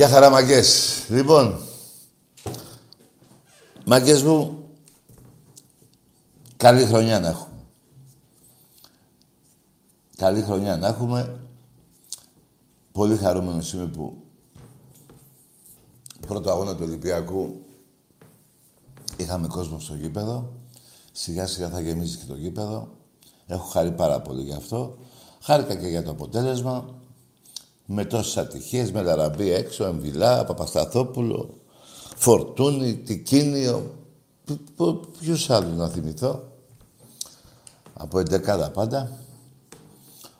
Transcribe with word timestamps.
Γεια 0.00 0.08
χαρά, 0.08 0.30
μαγκές. 0.30 1.02
Λοιπόν, 1.08 1.60
μαγκές 3.86 4.22
μου, 4.22 4.68
καλή 6.56 6.84
χρονιά 6.84 7.20
να 7.20 7.28
έχουμε. 7.28 7.64
Καλή 10.16 10.42
χρονιά 10.42 10.76
να 10.76 10.86
έχουμε. 10.86 11.40
Πολύ 12.92 13.16
χαρούμενος 13.16 13.72
είμαι 13.72 13.86
που 13.86 14.22
πρώτο 16.26 16.50
αγώνα 16.50 16.76
του 16.76 16.82
Ολυμπιακού 16.86 17.64
είχαμε 19.16 19.46
κόσμο 19.46 19.80
στο 19.80 19.94
γήπεδο. 19.94 20.52
Σιγά 21.12 21.46
σιγά 21.46 21.68
θα 21.68 21.80
γεμίσει 21.80 22.18
και 22.18 22.26
το 22.26 22.34
γήπεδο. 22.34 22.88
Έχω 23.46 23.66
χαρεί 23.66 23.92
πάρα 23.92 24.20
πολύ 24.20 24.42
γι' 24.42 24.54
αυτό. 24.54 24.98
Χάρηκα 25.40 25.74
και 25.74 25.86
για 25.86 26.02
το 26.02 26.10
αποτέλεσμα. 26.10 26.99
Με 27.92 28.04
τόσες 28.04 28.36
ατυχίες, 28.36 28.92
με 28.92 29.02
Λαραμπή 29.02 29.50
έξω, 29.50 29.84
Εμβιλά, 29.84 30.44
Παπασταθόπουλο, 30.44 31.60
Φορτούνη, 32.16 32.96
Τικίνιο. 32.96 33.94
Ποιους 35.20 35.50
άλλους 35.50 35.76
να 35.76 35.88
θυμηθώ. 35.88 36.52
Από 37.92 38.18
εντεκάδα 38.18 38.70
πάντα. 38.70 39.18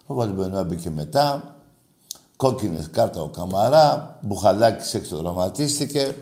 Ο 0.06 0.14
Βαλμπενουά 0.14 0.64
μπήκε 0.64 0.90
μετά. 0.90 1.56
Κόκκινες 2.36 2.90
κάρτα 2.90 3.22
ο 3.22 3.28
Καμαρά. 3.28 4.18
Μπουχαλάκης 4.22 4.94
έξω 4.94 5.16
δραματίστηκε. 5.16 6.14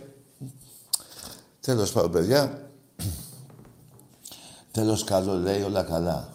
Τέλος 1.61 1.93
πάντων, 1.93 2.11
παιδιά. 2.11 2.71
Τέλος 4.71 5.05
καλό 5.05 5.34
λέει, 5.34 5.62
όλα 5.62 5.83
καλά. 5.83 6.28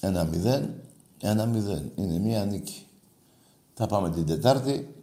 Ένα 0.00 0.24
μηδέν, 0.24 0.74
ένα 1.20 1.46
μηδέν. 1.46 1.92
Είναι 1.94 2.18
μία 2.18 2.44
νίκη. 2.44 2.83
Θα 3.74 3.86
πάμε 3.86 4.10
την 4.10 4.26
Τετάρτη. 4.26 4.94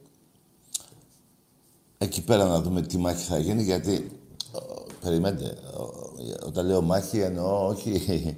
Εκεί 1.97 2.23
πέρα 2.23 2.45
να 2.45 2.61
δούμε 2.61 2.81
τι 2.81 2.97
μάχη 2.97 3.23
θα 3.23 3.39
γίνει, 3.39 3.63
γιατί... 3.63 4.15
Περιμένετε, 5.01 5.57
όταν 6.45 6.65
λέω 6.65 6.81
μάχη 6.81 7.19
εννοώ 7.19 7.67
όχι 7.67 8.37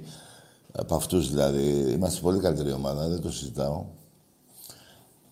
από 0.80 0.94
αυτούς 0.94 1.30
δηλαδή. 1.30 1.92
Είμαστε 1.92 2.20
πολύ 2.20 2.38
καλύτερη 2.38 2.72
ομάδα, 2.72 3.08
δεν 3.08 3.20
το 3.20 3.32
συζητάω. 3.32 3.84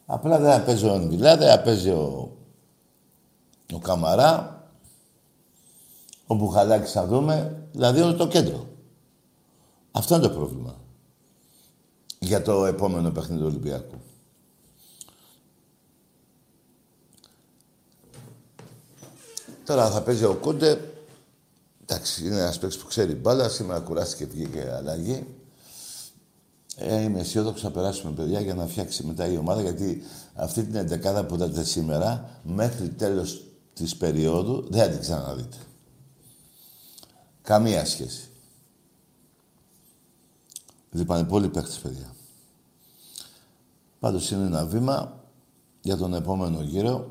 Απλά 0.07 0.39
δεν 0.39 0.65
παίζει 0.65 0.85
ο 0.85 0.95
Ενβιλά, 0.95 1.37
δεν 1.37 1.63
παίζει 1.63 1.91
ο, 1.91 2.37
ο 3.73 3.79
Καμαρά. 3.79 4.67
Ο 6.27 6.35
Μπουχαλάκης 6.35 6.93
θα 6.93 7.07
δούμε. 7.07 7.67
Δηλαδή 7.73 8.01
είναι 8.01 8.13
το 8.13 8.29
κέντρο. 8.29 8.67
Αυτό 9.91 10.15
είναι 10.15 10.23
το 10.23 10.31
πρόβλημα. 10.31 10.75
Για 12.19 12.43
το 12.43 12.65
επόμενο 12.65 13.11
παιχνίδι 13.11 13.41
του 13.41 13.47
Ολυμπιακού. 13.47 13.97
Τώρα 19.65 19.91
θα 19.91 20.03
παίζει 20.03 20.25
ο 20.25 20.35
Κούντε 20.35 20.93
Εντάξει, 21.87 22.27
είναι 22.27 22.37
ένας 22.37 22.59
παίκτης 22.59 22.79
που 22.79 22.87
ξέρει 22.87 23.15
μπάλα. 23.15 23.49
Σήμερα 23.49 23.81
κουράστηκε 23.81 24.25
και 24.25 24.31
βγήκε 24.31 24.73
αλλαγή. 24.77 25.27
Ε, 26.77 27.03
είμαι 27.03 27.21
αισιόδοξος 27.21 27.63
να 27.63 27.71
περάσουμε 27.71 28.13
παιδιά 28.13 28.41
για 28.41 28.55
να 28.55 28.67
φτιάξει 28.67 29.05
μετά 29.05 29.27
η 29.27 29.37
ομάδα 29.37 29.63
γιατί 29.63 30.03
αυτή 30.35 30.65
την 30.65 30.75
εντεκάδα 30.75 31.25
που 31.25 31.35
είδατε 31.35 31.65
σήμερα 31.65 32.41
μέχρι 32.43 32.89
τέλος 32.89 33.45
της 33.75 33.97
περίοδου 33.97 34.67
δεν 34.71 34.81
θα 34.81 34.89
την 34.89 35.01
ξαναδείτε. 35.01 35.57
Καμία 37.43 37.85
σχέση. 37.85 38.29
Λείπανε 40.91 41.25
πολλοί 41.25 41.49
παίκτες, 41.49 41.79
παιδιά. 41.79 42.15
Πάντως 44.01 44.31
είναι 44.31 44.47
ένα 44.47 44.67
βήμα 44.67 45.25
για 45.81 45.97
τον 45.97 46.15
επόμενο 46.15 46.63
γύρο. 46.63 47.11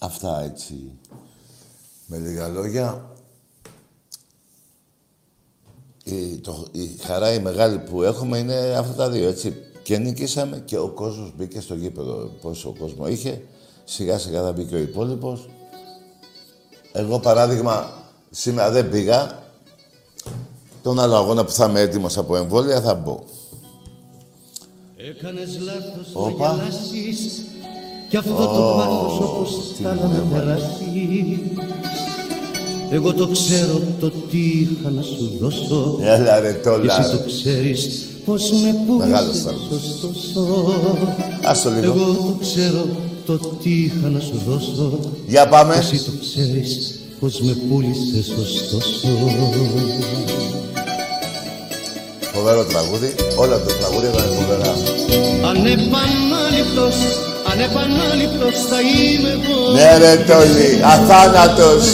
Αυτά 0.00 0.42
έτσι 0.42 0.90
με 2.06 2.18
λίγα 2.18 2.48
λόγια 2.48 3.16
η, 6.10 6.36
το, 6.36 6.66
η 6.72 6.96
χαρά 7.00 7.32
η 7.32 7.40
μεγάλη 7.40 7.78
που 7.78 8.02
έχουμε 8.02 8.38
είναι 8.38 8.54
αυτά 8.54 8.92
τα 8.94 9.10
δύο, 9.10 9.28
έτσι. 9.28 9.56
Και 9.82 9.98
νικήσαμε 9.98 10.62
και 10.64 10.78
ο 10.78 10.88
κόσμος 10.88 11.32
μπήκε 11.36 11.60
στο 11.60 11.74
γήπεδο. 11.74 12.30
Πόσο 12.40 12.74
κόσμο 12.78 13.08
είχε, 13.08 13.42
σιγά 13.84 14.18
σιγά 14.18 14.42
θα 14.42 14.52
μπήκε 14.52 14.74
ο 14.74 14.78
υπόλοιπος. 14.78 15.48
Εγώ 16.92 17.18
παράδειγμα, 17.18 17.92
σήμερα 18.30 18.70
δεν 18.70 18.90
πήγα. 18.90 19.46
Τον 20.82 21.00
άλλο 21.00 21.16
αγώνα 21.16 21.44
που 21.44 21.50
θα 21.50 21.66
είμαι 21.68 21.80
έτοιμος 21.80 22.18
από 22.18 22.36
εμβόλια 22.36 22.80
θα 22.80 22.94
μπω. 22.94 23.24
Έκανες 24.96 25.58
λάθος 25.58 26.10
Όπα. 26.12 26.56
να 26.56 26.62
γελάσεις 26.62 27.44
Κι 28.08 28.16
αυτό 28.16 28.34
oh, 28.34 28.56
το 28.56 28.74
πάθος 28.76 29.18
όπως 29.20 29.50
θα 29.82 29.94
να 29.94 30.36
περάσει 30.36 30.78
εγώ 32.90 33.14
το 33.14 33.28
ξέρω 33.28 33.80
το 34.00 34.10
τι 34.30 34.38
είχα 34.38 34.90
να 34.90 35.02
σου 35.02 35.32
δώσω. 35.40 35.98
Έλα 36.02 36.40
ρε 36.40 36.52
τόλα 36.52 37.00
Εσύ 37.00 37.10
το 37.10 37.18
ξέρεις 37.26 38.06
πως 38.24 38.50
με 38.50 38.84
πούλησες 38.86 39.44
ωστόσο 39.44 40.72
Άστο 41.44 41.70
λίγο. 41.70 41.92
Εγώ 41.92 42.04
το 42.04 42.36
ξέρω 42.40 42.86
το 43.26 43.38
τι 43.62 43.70
είχα 43.70 44.08
να 44.08 44.20
σου 44.20 44.40
δώσω. 44.48 44.98
Για 45.26 45.48
πάμε. 45.48 45.74
Εσύ 45.74 46.04
το 46.04 46.10
ξέρεις 46.20 46.98
πως 47.20 47.40
με 47.40 47.56
πούλησες 47.68 48.28
ωστόσο 48.42 49.08
Φοβερό 52.32 52.64
τραγούδι, 52.64 53.14
όλα 53.36 53.58
τα 53.58 53.72
τραγούδια 53.74 54.08
ήταν 54.08 54.24
φοβερά. 54.38 54.72
Ανεπανάληπτος, 55.48 56.96
ανεπανάληπτος 57.50 58.56
θα 58.70 58.78
είμαι 58.80 59.30
εγώ. 59.36 59.58
Ναι 59.76 59.90
ρε 60.02 60.14
Τόλι, 60.28 60.70
αθάνατος. 60.92 61.84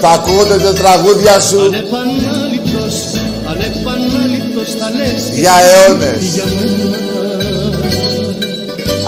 Θα 0.00 0.08
ακούγονται 0.08 0.58
τα 0.66 0.72
τραγούδια 0.72 1.40
σου. 1.40 1.60
Ανεπανάληπτος, 1.60 2.96
ανεπανάληπτος 3.50 4.68
θα 4.78 4.88
λες. 4.96 5.22
Για 5.42 5.54
αιώνες. 5.64 6.24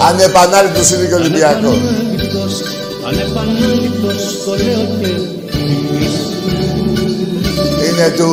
Ανεπανάληπτος 0.09 0.91
είναι 0.91 1.05
και 1.09 1.13
Ολυμπιακός. 1.13 1.77
Ανεπανάληπτος, 1.87 2.51
ανεπανάληπτος 3.07 4.21
το 4.45 4.53
λέω 4.65 4.85
και 4.99 5.11
Είναι 7.87 8.13
του 8.17 8.29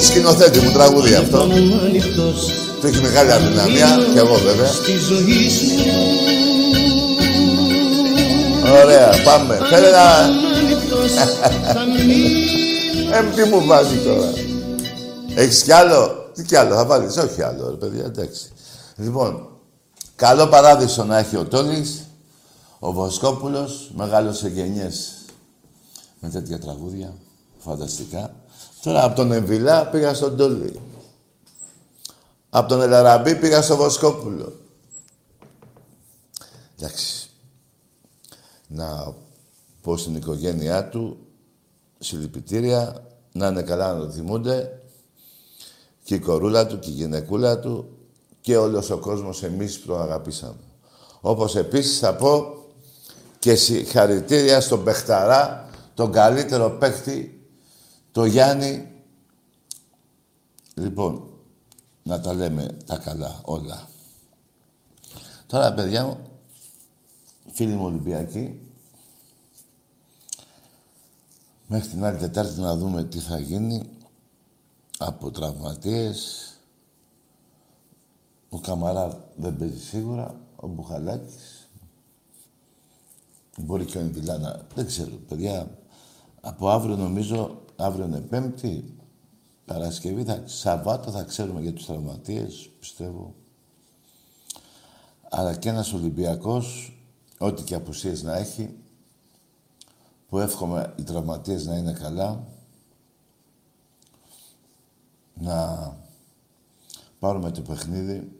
σκηνοθέτη 0.00 0.58
μου 0.58 0.70
τραγούδι 0.70 1.14
αυτό. 1.14 1.48
Το 2.80 2.86
έχει 2.86 3.00
μεγάλη 3.00 3.32
αδυναμία 3.32 4.00
και 4.12 4.18
εγώ 4.18 4.40
βέβαια. 4.46 4.66
Στη 4.66 4.92
ζωή 5.08 5.50
σου 5.50 6.07
Ωραία, 8.70 9.22
πάμε. 9.24 9.58
Φέρε 9.70 9.90
να... 9.90 10.28
Ε, 13.16 13.22
τι 13.34 13.48
μου 13.48 13.64
βάζει 13.66 13.96
τώρα; 13.96 14.32
Έχεις 15.34 15.62
κι 15.62 15.72
άλλο; 15.72 16.30
Τι 16.34 16.44
κι 16.44 16.56
άλλο 16.56 16.74
θα 16.74 16.84
βάλεις. 16.86 17.16
Όχι 17.16 17.42
άλλο, 17.42 17.70
ρε 17.70 17.76
παιδιά, 17.76 18.04
εντάξει. 18.04 18.52
Λοιπόν, 18.96 19.48
καλό 20.16 20.46
παράδεισο 20.46 21.04
να 21.04 21.18
έχει 21.18 21.36
ο 21.36 21.44
Τόλης, 21.44 22.02
ο 22.78 22.92
Βοσκόπουλος, 22.92 23.90
μεγάλος 23.94 24.44
εγγενιές 24.44 25.12
με 26.20 26.28
τέτοια 26.28 26.58
τραγούδια, 26.58 27.14
φανταστικά. 27.58 28.34
Τώρα 28.82 29.04
από 29.04 29.16
τον 29.16 29.32
Εμβιλά 29.32 29.86
πήγα 29.86 30.14
στον 30.14 30.36
Τόλη. 30.36 30.80
Από 32.50 32.68
τον 32.68 32.82
Ελαραμπή 32.82 33.34
πήγα 33.34 33.62
στο 33.62 33.76
Βοσκόπουλο. 33.76 34.52
Εντάξει. 36.78 37.27
Να 38.68 39.14
πω 39.82 39.96
στην 39.96 40.16
οικογένειά 40.16 40.88
του 40.88 41.18
συλληπιτήρια, 41.98 43.06
να 43.32 43.46
είναι 43.46 43.62
καλά 43.62 43.94
να 43.94 44.00
το 44.00 44.10
θυμούνται 44.10 44.82
και 46.04 46.14
η 46.14 46.18
κορούλα 46.18 46.66
του 46.66 46.78
και 46.78 46.90
η 46.90 46.92
γυναικούλα 46.92 47.58
του 47.58 47.98
και 48.40 48.56
όλος 48.56 48.90
ο 48.90 48.98
κόσμος 48.98 49.42
εμείς 49.42 49.78
που 49.78 49.86
τον 49.86 50.02
αγαπήσαμε. 50.02 50.60
Όπως 51.20 51.56
επίσης 51.56 51.98
θα 51.98 52.14
πω 52.14 52.56
και 53.38 53.54
συγχαρητήρια 53.54 54.60
στον 54.60 54.84
Πεχταρά, 54.84 55.68
τον 55.94 56.12
καλύτερο 56.12 56.70
παίχτη, 56.70 57.46
το 58.12 58.24
Γιάννη. 58.24 58.88
Λοιπόν, 60.74 61.28
να 62.02 62.20
τα 62.20 62.34
λέμε 62.34 62.76
τα 62.86 62.96
καλά 62.96 63.40
όλα. 63.42 63.88
Τώρα, 65.46 65.72
παιδιά 65.72 66.04
μου, 66.04 66.27
φίλοι 67.58 67.74
μου 67.74 67.84
Ολυμπιακοί, 67.84 68.60
Μέχρι 71.66 71.88
την 71.88 72.04
άλλη 72.04 72.18
Τετάρτη 72.18 72.60
να 72.60 72.76
δούμε 72.76 73.04
τι 73.04 73.18
θα 73.18 73.38
γίνει 73.38 73.82
από 74.98 75.30
τραυματίες. 75.30 76.52
Ο 78.48 78.58
Καμαρά 78.58 79.30
δεν 79.36 79.56
παίζει 79.56 79.80
σίγουρα. 79.80 80.40
Ο 80.56 80.66
Μπουχαλάκης. 80.66 81.68
Μπορεί 83.58 83.84
και 83.84 83.98
ο 83.98 84.00
Ενδυλάνα. 84.00 84.66
Δεν 84.74 84.86
ξέρω, 84.86 85.16
παιδιά. 85.28 85.78
Από 86.40 86.68
αύριο 86.68 86.96
νομίζω, 86.96 87.62
αύριο 87.76 88.04
είναι 88.04 88.20
Πέμπτη, 88.20 88.96
Παρασκευή, 89.64 90.24
θα, 90.24 90.42
Σαββάτο 90.44 91.10
θα 91.10 91.22
ξέρουμε 91.22 91.60
για 91.60 91.72
τους 91.72 91.86
τραυματίες, 91.86 92.70
πιστεύω. 92.80 93.34
Αλλά 95.30 95.56
και 95.56 95.68
ένας 95.68 95.92
Ολυμπιακός 95.92 96.92
ό,τι 97.38 97.62
και 97.62 97.74
απουσίες 97.74 98.22
να 98.22 98.36
έχει, 98.36 98.76
που 100.28 100.38
εύχομαι 100.38 100.94
οι 100.96 101.02
τραυματίες 101.02 101.66
να 101.66 101.76
είναι 101.76 101.92
καλά, 101.92 102.44
να 105.34 105.96
πάρουμε 107.18 107.50
το 107.50 107.60
παιχνίδι. 107.60 108.32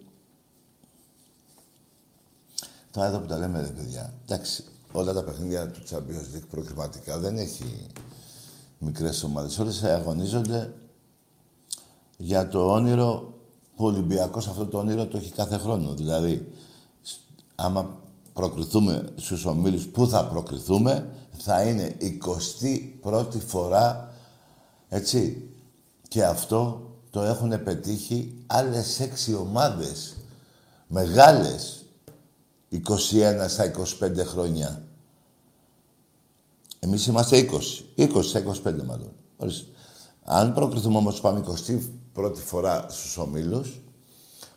Τώρα 2.91 3.07
εδώ 3.07 3.19
που 3.19 3.27
τα 3.27 3.39
λέμε, 3.39 3.61
ρε 3.61 3.69
παιδιά, 3.69 4.15
εντάξει, 4.25 4.65
όλα 4.93 5.13
τα 5.13 5.25
παιχνίδια 5.25 5.71
του 5.71 5.83
Champions 5.91 6.37
League 6.37 6.49
προκριματικά 6.51 7.19
δεν 7.19 7.39
έχει 7.39 7.87
μικρές 8.79 9.23
ομάδες. 9.23 9.59
Όλες 9.59 9.83
αγωνίζονται 9.83 10.75
για 12.17 12.49
το 12.49 12.73
όνειρο 12.73 13.35
που 13.77 13.85
ο 13.85 13.87
Ολυμπιακός 13.87 14.49
αυτό 14.49 14.67
το 14.67 14.79
όνειρο 14.79 15.07
το 15.07 15.17
έχει 15.17 15.33
κάθε 15.33 15.57
χρόνο. 15.57 15.95
Δηλαδή, 15.95 16.53
άμα 17.55 18.01
προκριθούμε 18.39 19.05
στους 19.17 19.45
ομίλους, 19.45 19.87
πού 19.87 20.09
θα 20.09 20.25
προκριθούμε, 20.25 21.09
θα 21.39 21.63
είναι 21.63 21.97
21η 22.01 23.41
φορά, 23.47 24.13
έτσι. 24.89 25.49
Και 26.09 26.25
αυτό 26.25 26.91
το 27.11 27.23
έχουν 27.23 27.63
πετύχει 27.63 28.45
άλλες 28.47 29.01
έξι 29.01 29.35
ομάδες, 29.35 30.17
μεγάλες, 30.87 31.85
21 32.69 33.49
στα 33.49 33.65
25 33.65 34.25
χρόνια. 34.25 34.83
Εμείς 36.79 37.07
είμαστε 37.07 37.37
20. 37.37 37.85
20 37.95 38.23
στα 38.23 38.39
25 38.39 38.83
μάλλον. 38.85 39.13
Αν 40.25 40.53
προκριθούμε 40.53 40.97
όμως 40.97 41.21
πάμε 41.21 41.45
21η 42.15 42.35
φορά 42.35 42.87
στους 42.89 43.17
ομίλους, 43.17 43.81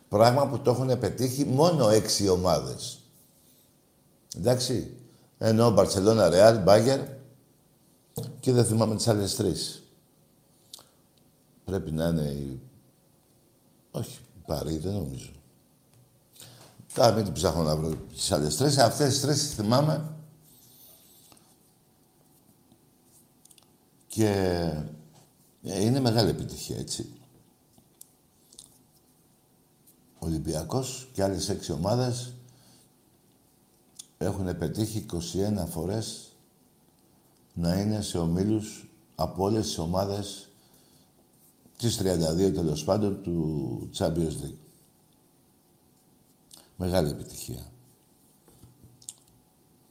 πράγμα 0.08 0.46
που 0.48 0.58
το 0.58 0.70
έχουν 0.70 0.98
πετύχει 0.98 1.44
μόνο 1.44 1.88
έξι 1.88 2.28
ομάδες. 2.28 2.96
Εντάξει. 4.36 4.96
Ενώ 5.38 5.70
Μπαρσελόνα, 5.70 6.28
Ρεάλ, 6.28 6.62
Μπάγκερ 6.62 7.00
και 8.40 8.52
δεν 8.52 8.64
θυμάμαι 8.64 8.96
τις 8.96 9.08
άλλες 9.08 9.36
τρεις. 9.36 9.82
Πρέπει 11.64 11.92
να 11.92 12.06
είναι 12.06 12.22
η... 12.22 12.60
Όχι, 13.90 14.18
Παρή, 14.46 14.78
δεν 14.78 14.92
νομίζω. 14.92 15.30
Τώρα 16.94 17.12
μην 17.12 17.24
την 17.24 17.32
ψάχνω 17.32 17.62
να 17.62 17.76
βρω 17.76 17.94
τις 17.94 18.32
άλλες 18.32 18.56
τρεις. 18.56 18.78
Αυτές 18.78 19.08
τις 19.08 19.20
τρεις 19.20 19.54
θυμάμαι. 19.54 20.14
Και 24.06 24.28
ε, 25.62 25.84
είναι 25.84 26.00
μεγάλη 26.00 26.30
επιτυχία, 26.30 26.76
έτσι. 26.76 27.12
Ολυμπιακός 30.18 31.08
και 31.12 31.22
άλλες 31.22 31.48
έξι 31.48 31.72
ομάδες 31.72 32.32
έχουν 34.22 34.58
πετύχει 34.58 35.06
21 35.12 35.66
φορές 35.68 36.32
να 37.54 37.80
είναι 37.80 38.00
σε 38.00 38.18
ομίλους 38.18 38.88
από 39.14 39.42
όλες 39.42 39.66
τις 39.66 39.78
ομάδες 39.78 40.48
τις 41.76 41.98
32 41.98 42.52
τέλος 42.54 42.84
πάντων 42.84 43.22
του 43.22 43.90
Champions 43.98 44.44
League. 44.44 44.58
Μεγάλη 46.76 47.10
επιτυχία. 47.10 47.72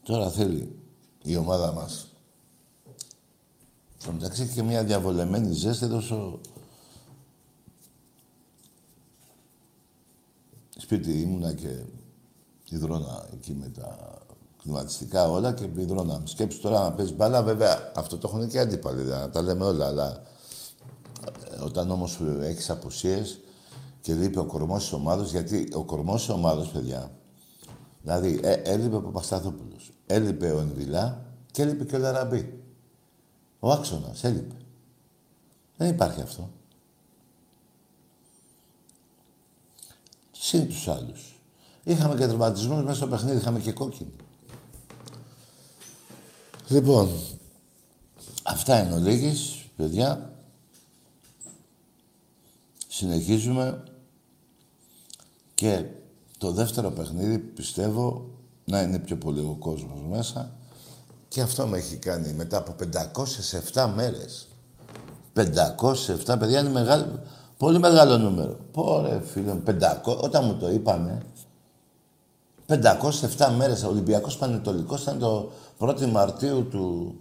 Τώρα 0.04 0.30
θέλει 0.30 0.76
η 1.24 1.36
ομάδα 1.36 1.72
μας 1.72 2.08
στο 3.98 4.12
μεταξύ 4.12 4.48
και 4.48 4.64
μια 4.64 4.84
διαβολεμένη 4.84 5.54
ζέστη 5.54 5.86
εδώ 5.86 6.02
στο 6.02 6.40
σπίτι 10.78 11.22
ήμουνα 11.22 11.54
και 11.54 11.84
υδρόνα 12.70 13.30
εκεί 13.34 13.54
με 13.54 13.70
τα 13.70 14.21
κλιματιστικά 14.62 15.30
όλα 15.30 15.54
και 15.54 15.70
υδρόνα. 15.76 16.22
Σκέψου 16.24 16.60
τώρα 16.60 16.84
να 16.84 16.92
παίζει 16.92 17.14
μπάλα, 17.14 17.44
βέβαια 17.44 17.92
αυτό 17.96 18.18
το 18.18 18.28
έχουν 18.34 18.50
και 18.50 18.60
αντίπαλοι, 18.60 19.04
να 19.04 19.30
τα 19.30 19.42
λέμε 19.42 19.66
όλα, 19.66 19.88
αλλά 19.88 20.24
ε, 21.52 21.64
όταν 21.64 21.92
όμως 21.92 22.20
έχεις 22.42 22.70
απουσίες 22.70 23.40
και 24.02 24.14
λείπει 24.14 24.38
ο 24.38 24.46
κορμός 24.46 24.82
της 24.82 24.92
ομάδος, 24.92 25.32
γιατί 25.32 25.70
ο 25.74 25.84
κορμός 25.84 26.26
της 26.26 26.30
ομάδος, 26.30 26.68
παιδιά, 26.70 27.12
δηλαδή 28.02 28.40
ε, 28.44 28.52
έλειπε 28.52 28.96
ο 28.96 29.02
Παπασταθόπουλος, 29.02 29.92
έλειπε 30.06 30.52
ο 30.52 30.60
Ενβιλά 30.60 31.26
και 31.52 31.62
έλειπε 31.62 31.84
και 31.84 31.96
ο 31.96 32.00
Λαραμπή. 32.00 32.60
Ο 33.60 33.72
άξονας 33.72 34.24
έλειπε. 34.24 34.56
Δεν 35.78 35.90
υπάρχει 35.90 36.22
αυτό. 36.22 36.50
Συν 40.32 40.68
τους 40.68 40.88
άλλους. 40.88 41.42
Είχαμε 41.84 42.16
και 42.16 42.28
τραυματισμούς 42.28 42.84
μέσα 42.84 42.96
στο 42.96 43.08
παιχνίδι, 43.08 43.38
είχαμε 43.38 43.60
και 43.60 43.72
κόκκινη. 43.72 44.14
Λοιπόν, 46.72 47.10
αυτά 48.44 48.84
είναι 48.84 48.94
ο 48.94 48.98
Λίγης, 48.98 49.66
παιδιά. 49.76 50.34
Συνεχίζουμε 52.88 53.84
και 55.56 55.86
το 56.38 56.52
δεύτερο 56.52 56.92
παιχνίδι 56.92 57.38
πιστεύω 57.38 58.30
να 58.66 58.82
είναι 58.82 59.00
πιο 59.00 59.18
πολύ 59.18 59.40
ο 59.40 59.56
κόσμος 59.60 60.00
μέσα 60.10 60.52
και 61.28 61.42
αυτό 61.42 61.68
με 61.68 61.78
έχει 61.78 61.96
κάνει 61.96 62.34
μετά 62.34 62.58
από 62.58 62.76
507 63.74 63.92
μέρες. 63.96 64.48
507, 65.36 66.36
παιδιά, 66.40 66.60
είναι 66.60 66.70
μεγάλο, 66.70 67.20
πολύ 67.58 67.80
μεγάλο 67.80 68.18
νούμερο. 68.18 68.60
Πόρε, 68.72 69.22
φίλε, 69.26 69.56
500, 69.66 69.74
όταν 70.04 70.46
μου 70.46 70.58
το 70.58 70.70
είπανε, 70.70 71.22
507 72.72 73.54
μέρες, 73.58 73.84
ο 73.84 73.88
Ολυμπιακός 73.88 74.38
Πανετολικός 74.38 75.02
ήταν 75.02 75.20
το 75.20 75.52
1η 75.80 76.06
Μαρτίου 76.06 76.68
του... 76.68 77.16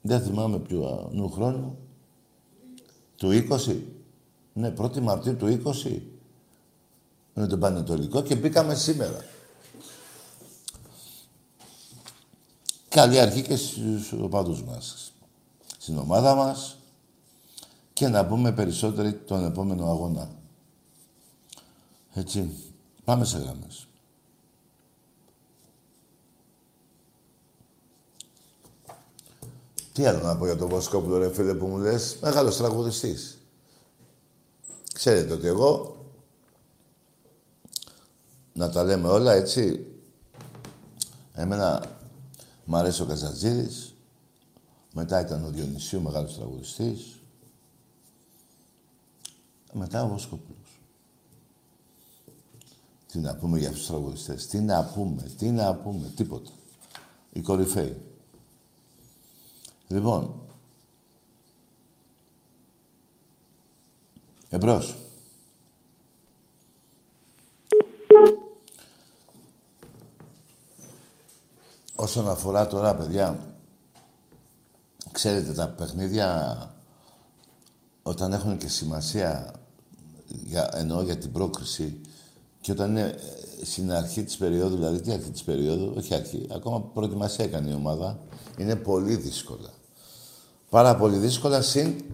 Δεν 0.00 0.22
θυμάμαι 0.22 0.58
ποιο 0.58 1.10
νου 1.12 1.30
χρόνου. 1.30 1.78
Του 3.16 3.28
20. 3.66 3.76
Ναι, 4.52 4.74
1η 4.78 5.00
Μαρτίου 5.00 5.36
του 5.36 5.60
20. 5.84 6.00
Με 7.34 7.46
τον 7.46 7.60
Πανετολικό 7.60 8.22
και 8.22 8.34
μπήκαμε 8.34 8.74
σήμερα. 8.74 9.24
Καλή 12.88 13.18
αρχή 13.18 13.42
και 13.42 13.56
στους 13.56 14.12
οπαδούς 14.12 14.62
μας. 14.62 15.12
Στην 15.78 15.98
ομάδα 15.98 16.34
μας 16.34 16.76
και 17.92 18.08
να 18.08 18.26
πούμε 18.26 18.52
περισσότεροι 18.52 19.12
τον 19.12 19.44
επόμενο 19.44 19.90
αγώνα. 19.90 20.30
Έτσι. 22.12 22.50
Πάμε 23.04 23.24
σε 23.24 23.38
γράμμες. 23.38 23.86
Τι 29.94 30.06
άλλο 30.06 30.22
να 30.22 30.36
πω 30.36 30.44
για 30.44 30.56
τον 30.56 30.68
Βοσκόπουλο, 30.68 31.18
ρε 31.18 31.32
φίλε, 31.32 31.54
που 31.54 31.66
μου 31.66 31.78
λες; 31.78 32.16
Μεγάλος 32.20 32.56
τραγουδιστής. 32.56 33.38
Ξέρετε 34.94 35.32
ότι 35.32 35.46
εγώ, 35.46 35.96
να 38.52 38.70
τα 38.70 38.84
λέμε 38.84 39.08
όλα, 39.08 39.32
έτσι, 39.32 39.86
εμένα 41.32 41.94
Μ' 42.64 42.76
αρέσει 42.76 43.02
ο 43.02 43.06
Καζατζίδης. 43.06 43.94
Μετά 44.92 45.20
ήταν 45.20 45.44
ο 45.44 45.50
Διονυσίου, 45.50 46.02
μεγάλος 46.02 46.34
τραγουδιστής. 46.34 47.20
Μετά 49.72 50.04
ο 50.04 50.08
Βοσκόπουλος. 50.08 50.80
Τι 53.06 53.18
να 53.18 53.36
πούμε 53.36 53.58
για 53.58 53.68
αυτούς 53.68 53.80
τους 53.82 53.90
τραγουδιστές. 53.90 54.46
Τι 54.46 54.58
να 54.58 54.84
πούμε, 54.84 55.22
τι 55.38 55.50
να 55.50 55.74
πούμε, 55.74 56.12
τίποτα. 56.16 56.50
Οι 57.32 57.40
κορυφαίοι. 57.40 58.13
Λοιπόν, 59.88 60.34
εμπρός. 64.48 64.96
Όσον 71.94 72.28
αφορά 72.28 72.66
τώρα, 72.66 72.94
παιδιά, 72.94 73.56
ξέρετε, 75.12 75.52
τα 75.52 75.68
παιχνίδια 75.68 76.58
όταν 78.02 78.32
έχουν 78.32 78.58
και 78.58 78.68
σημασία, 78.68 79.54
για, 80.26 80.70
εννοώ 80.72 81.02
για 81.02 81.18
την 81.18 81.32
πρόκριση, 81.32 82.00
και 82.60 82.72
όταν 82.72 82.90
είναι 82.90 83.00
ε, 83.60 83.64
στην 83.64 83.92
αρχή 83.92 84.24
της 84.24 84.36
περίοδου, 84.36 84.76
δηλαδή 84.76 85.00
τι 85.00 85.12
αρχή 85.12 85.30
της 85.30 85.42
περίοδου, 85.42 85.94
όχι 85.96 86.14
αρχή, 86.14 86.46
ακόμα 86.50 86.80
προετοιμασία 86.80 87.44
έκανε 87.44 87.70
η 87.70 87.74
ομάδα, 87.74 88.18
είναι 88.58 88.76
πολύ 88.76 89.16
δύσκολα. 89.16 89.73
Πάρα 90.70 90.96
πολύ 90.96 91.16
δύσκολα, 91.16 91.60
συν 91.60 92.04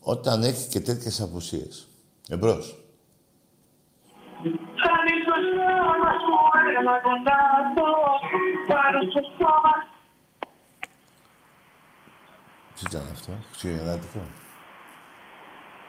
όταν 0.00 0.42
έχει 0.42 0.68
και 0.68 0.80
τέτοιες 0.80 1.20
απουσίες. 1.20 1.88
Εμπρός. 2.28 2.78
Τι 12.74 12.82
ήταν 12.90 13.08
αυτό, 13.12 13.32
χριστουγεννιάτικο. 13.48 14.20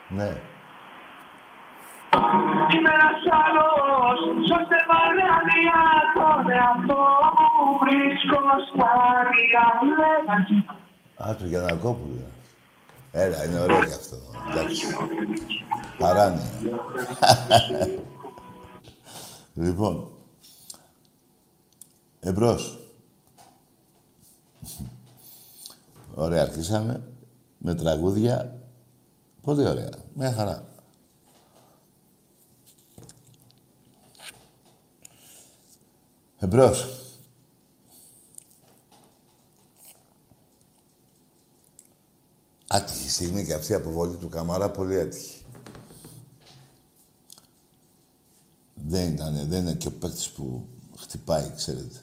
Ναι. 0.10 0.32
Είμαι 2.74 2.92
ένας 3.00 3.20
άλλος, 3.46 4.20
σώστε 4.48 4.76
τον 6.14 6.50
εαυτό 6.52 7.06
Α, 11.24 11.36
του 11.36 11.48
Γιανακόπουλου. 11.48 12.22
Έλα, 13.12 13.46
είναι 13.46 13.60
ωραίο 13.60 13.86
κι 13.86 13.94
αυτό. 13.94 14.18
Εντάξει. 14.52 14.86
Παράνοια. 15.98 16.50
λοιπόν. 19.54 20.10
Εμπρός. 22.20 22.80
Ωραία, 26.14 26.42
αρχίσαμε. 26.42 27.04
Με 27.58 27.76
τραγούδια. 27.76 28.60
Πολύ 29.42 29.68
ωραία. 29.68 29.90
Μια 30.14 30.34
χαρά. 30.34 30.68
Εμπρός. 36.40 37.05
Άτυχη 42.76 43.10
στιγμή 43.10 43.46
και 43.46 43.54
αυτή 43.54 43.72
η 43.72 43.76
αποβολή 43.76 44.16
του 44.16 44.30
Καμαρά, 44.30 44.72
πολύ 44.72 45.00
άτυχη. 45.00 45.44
Δεν 48.74 49.14
ήταν, 49.14 49.48
δεν 49.48 49.62
είναι 49.62 49.74
και 49.74 49.88
ο 49.88 49.92
παίκτης 49.92 50.30
που 50.30 50.68
χτυπάει, 50.98 51.52
ξέρετε. 51.56 52.02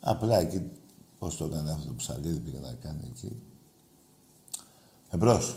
Απλά 0.00 0.38
εκεί, 0.38 0.70
πώς 1.18 1.36
το 1.36 1.44
έκανε 1.44 1.72
αυτό 1.72 1.86
το 1.86 1.94
ψαλίδι, 1.94 2.38
πήγε 2.38 2.58
να 2.58 2.72
κάνει 2.72 3.00
εκεί. 3.10 3.42
Εμπρός. 5.10 5.56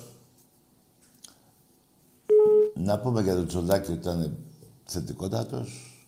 Να 2.74 3.00
πούμε 3.00 3.22
για 3.22 3.36
τον 3.36 3.48
Τζολάκη 3.48 3.92
ότι 3.92 4.00
ήταν 4.00 4.38
θετικότατος. 4.86 6.00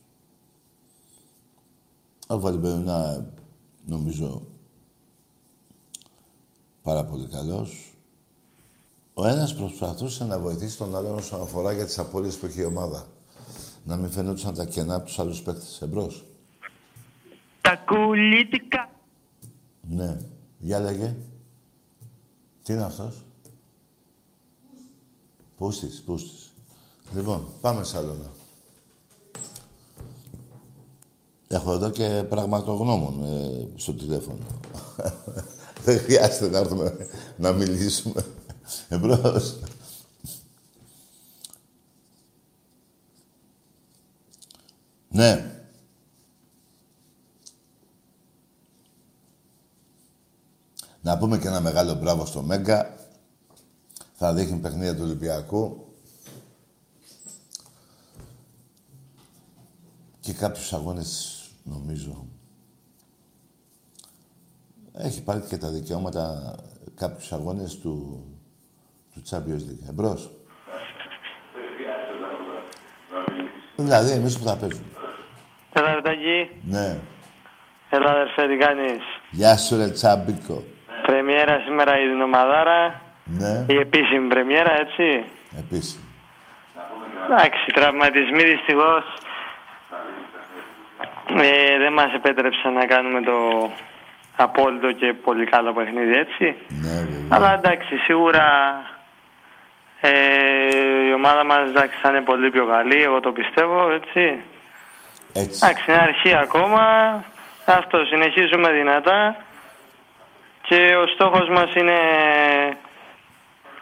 Ο 2.28 2.40
Βαλμπερνά, 2.40 3.32
νομίζω, 3.86 4.48
πάρα 6.82 7.06
πολύ 7.06 7.28
καλός. 7.28 7.97
Ο 9.20 9.28
ένας 9.28 9.56
προσπαθούσε 9.56 10.24
να 10.24 10.40
βοηθήσει 10.40 10.78
τον 10.78 10.96
άλλον 10.96 11.16
όσον 11.16 11.42
αφορά 11.42 11.72
για 11.72 11.86
τις 11.86 12.00
απώλειες 12.00 12.36
που 12.36 12.46
έχει 12.46 12.62
η 12.62 12.66
ομάδα. 12.66 13.08
Να 13.84 13.96
μην 13.96 14.10
φαινόντουσαν 14.10 14.54
τα 14.54 14.66
κενά 14.66 14.96
από 14.96 15.06
τους 15.06 15.20
άλλους 15.20 15.42
παίκτες 15.42 15.82
εμπρός. 15.82 16.26
Τα 17.62 17.76
κουλίτικα. 17.76 18.90
Ναι. 19.82 20.18
Για 20.58 20.80
λέγε. 20.80 21.16
Τι 22.64 22.74
είναι 22.74 22.84
αυτός; 22.84 23.26
Πούστης, 25.58 26.02
πούστης. 26.06 26.54
Λοιπόν, 27.16 27.48
πάμε 27.62 27.84
σαλόνα. 27.84 28.32
Έχω 31.48 31.72
εδώ 31.72 31.90
και 31.90 32.24
πραγματογνώμων 32.30 33.24
ε, 33.24 33.68
στο 33.76 33.94
τηλέφωνο. 33.94 34.46
Δεν 35.86 36.00
χρειάζεται 36.00 36.50
να 36.50 36.58
έρθουμε 36.58 36.96
να 37.38 37.52
μιλήσουμε. 37.52 38.26
Εμπρός. 38.90 39.60
Ναι. 45.10 45.52
Να 51.02 51.18
πούμε 51.18 51.38
και 51.38 51.48
ένα 51.48 51.62
μεγάλο 51.62 51.94
μπράβο 51.94 52.26
στο 52.26 52.42
Μέγκα. 52.42 52.96
Θα 54.14 54.34
δείχνει 54.34 54.58
παιχνίδια 54.58 54.96
του 54.96 55.04
Ολυμπιακού. 55.04 55.88
Και 60.20 60.34
κάποιους 60.34 60.74
αγώνες, 60.74 61.42
νομίζω, 61.64 62.26
έχει 64.94 65.22
πάρει 65.22 65.42
και 65.42 65.58
τα 65.58 65.70
δικαιώματα 65.70 66.56
κάποιους 66.96 67.32
αγώνες 67.32 67.78
του, 67.78 68.24
του 69.22 69.36
Champions 69.36 69.64
League. 69.70 69.90
Εμπρός. 69.90 70.32
Δηλαδή, 73.76 74.12
εμείς 74.12 74.40
που 74.40 74.46
θα 74.48 74.58
παίζουμε. 74.58 74.84
Έλα, 75.74 75.94
Ρετάκη. 75.96 76.50
Ναι. 76.64 76.98
Έλα, 77.90 78.10
αδερφέ, 78.12 78.48
τι 78.48 78.56
κάνεις; 78.58 79.02
Γεια 79.30 79.58
σου, 79.58 79.78
ρε 79.78 79.90
Τσάμπικο. 79.90 80.64
Πρεμιέρα 81.06 81.62
σήμερα 81.66 82.00
η 82.00 82.08
Δυνομαδάρα. 82.08 83.02
Ναι, 83.26 83.66
Η 83.68 83.76
επίσημη 83.78 84.28
πρεμιέρα, 84.28 84.72
έτσι. 84.80 85.24
επίσης. 85.60 86.00
Εντάξει, 87.26 87.66
τραυματισμοί 87.74 88.44
δυστυχώς. 88.44 89.04
Ε, 91.42 91.78
δεν 91.78 91.94
μας 91.94 92.14
επέτρεψαν 92.14 92.74
να 92.74 92.86
κάνουμε 92.86 93.22
το 93.22 93.38
απόλυτο 94.36 94.92
και 94.92 95.14
πολύ 95.14 95.46
καλό 95.46 95.74
παιχνίδι, 95.74 96.14
έτσι. 96.18 96.56
Ναι, 96.68 96.90
βέβαια. 96.90 97.28
Αλλά 97.30 97.54
εντάξει, 97.54 97.96
σίγουρα 97.98 98.46
ε, 100.08 101.08
η 101.10 101.14
ομάδα 101.14 101.44
μας 101.44 101.62
εντάξει, 101.70 101.98
θα 102.02 102.10
είναι 102.10 102.22
πολύ 102.22 102.50
πιο 102.50 102.66
καλή, 102.66 103.04
εγώ 103.04 103.20
το 103.20 103.32
πιστεύω, 103.32 103.92
έτσι. 103.92 104.24
Έτσι. 105.34 105.60
Εντάξει, 105.64 105.84
είναι 105.88 106.02
αρχή 106.02 106.36
ακόμα. 106.36 106.84
Αυτό, 107.66 107.98
συνεχίζουμε 108.06 108.72
δυνατά. 108.72 109.36
Και 110.62 110.96
ο 111.04 111.08
στόχος 111.14 111.50
μας 111.50 111.76
είναι 111.76 112.00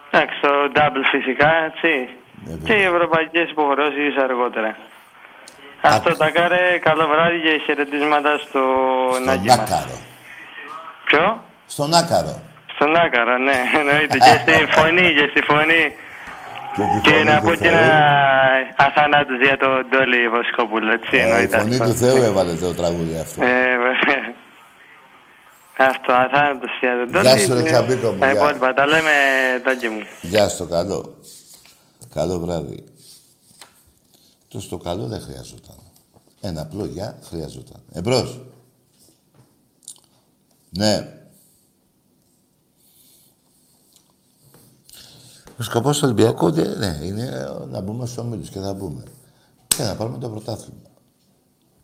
εντάξει, 0.09 0.39
το 0.41 0.49
double 0.75 1.05
φυσικά, 1.11 1.51
έτσι. 1.69 2.09
Ναι, 2.45 2.67
και 2.67 2.73
οι 2.73 2.83
ευρωπαϊκές 2.83 3.49
υποχρεώσεις 3.49 4.17
αργότερα. 4.17 4.77
Αυτό 5.81 6.17
τα 6.17 6.29
κάρε, 6.29 6.77
καλό 6.77 7.07
βράδυ 7.07 7.39
και 7.41 7.61
χαιρετίσματα 7.65 8.37
στο 8.37 8.61
Στον 9.11 9.23
Νάκη 9.23 9.47
μας. 9.47 9.59
Άκαρο. 9.59 9.97
Ποιο; 11.05 11.43
Στον 11.67 11.93
Άκαρο. 11.93 12.41
Στον 12.75 12.95
Άκαρο, 12.95 13.37
ναι, 13.37 13.57
εννοείται. 13.79 14.17
και 14.17 14.35
στη 14.41 14.65
φωνή, 14.71 15.13
και 15.13 15.27
στη 15.31 15.41
φωνή. 15.41 15.95
Τη 16.75 17.01
Και 17.01 17.09
φωνή 17.09 17.23
να 17.23 17.35
του 17.39 17.45
πω 17.45 17.51
και 17.51 17.57
Θεού. 17.57 17.67
ένα 17.77 17.93
αθανάτους 18.85 19.37
για 19.47 19.57
τον 19.57 19.73
Ντόλι 19.89 20.29
Βοσκόπουλο, 20.29 20.91
έτσι, 20.91 21.09
Ε, 21.11 21.17
η 21.17 21.21
εννοείται. 21.21 21.57
φωνή 21.59 21.75
αυτό. 21.75 21.85
του 21.85 21.93
Θεού 22.03 22.15
έβαλε 22.29 22.53
το 22.53 22.73
τραγούδι 22.73 23.17
αυτό. 23.25 23.43
Ε, 23.43 23.47
βέβαια. 23.85 24.23
Αυτό, 25.77 26.11
αθάνατος 26.13 26.71
για 26.81 26.93
τον 26.99 27.07
Ντόλι. 27.11 27.27
Γεια 27.27 27.37
σου, 27.37 27.53
ρε 27.53 27.61
Τσαμπίκο 27.63 28.11
μου, 28.11 28.19
Τα 28.19 28.31
γεια. 28.31 28.39
υπόλοιπα, 28.41 28.73
τα 28.73 28.85
λέμε, 28.85 29.11
τάκι 29.63 29.87
μου. 29.89 30.01
Γεια 30.21 30.47
στο 30.49 30.65
καλό. 30.65 31.15
Καλό 32.13 32.39
βράδυ. 32.39 32.83
Το 34.47 34.59
στο 34.59 34.77
καλό 34.77 35.05
δεν 35.07 35.21
χρειαζόταν. 35.21 35.75
Ένα 36.41 36.61
απλό 36.61 36.85
γεια 36.85 37.15
χρειαζόταν. 37.29 37.81
Εμπρός. 37.93 38.39
Ναι. 40.69 41.07
Ο 45.57 45.63
σκοπός 45.63 45.97
του 45.97 46.03
Ολυμπιακού 46.05 46.49
ναι, 46.49 46.63
ναι, 46.63 46.99
είναι 47.03 47.47
να 47.67 47.81
μπούμε 47.81 48.05
στους 48.05 48.17
ομίλους 48.17 48.49
και 48.49 48.59
θα 48.59 48.73
μπούμε. 48.73 49.03
Και 49.67 49.83
να 49.83 49.95
πάρουμε 49.95 50.17
το 50.17 50.29
πρωτάθλημα. 50.29 50.89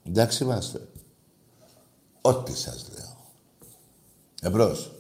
Εντάξει 0.04 0.44
είμαστε. 0.44 0.88
Ό,τι 2.22 2.58
σας 2.58 2.90
λέω. 2.96 3.18
Εμπρός. 4.42 4.92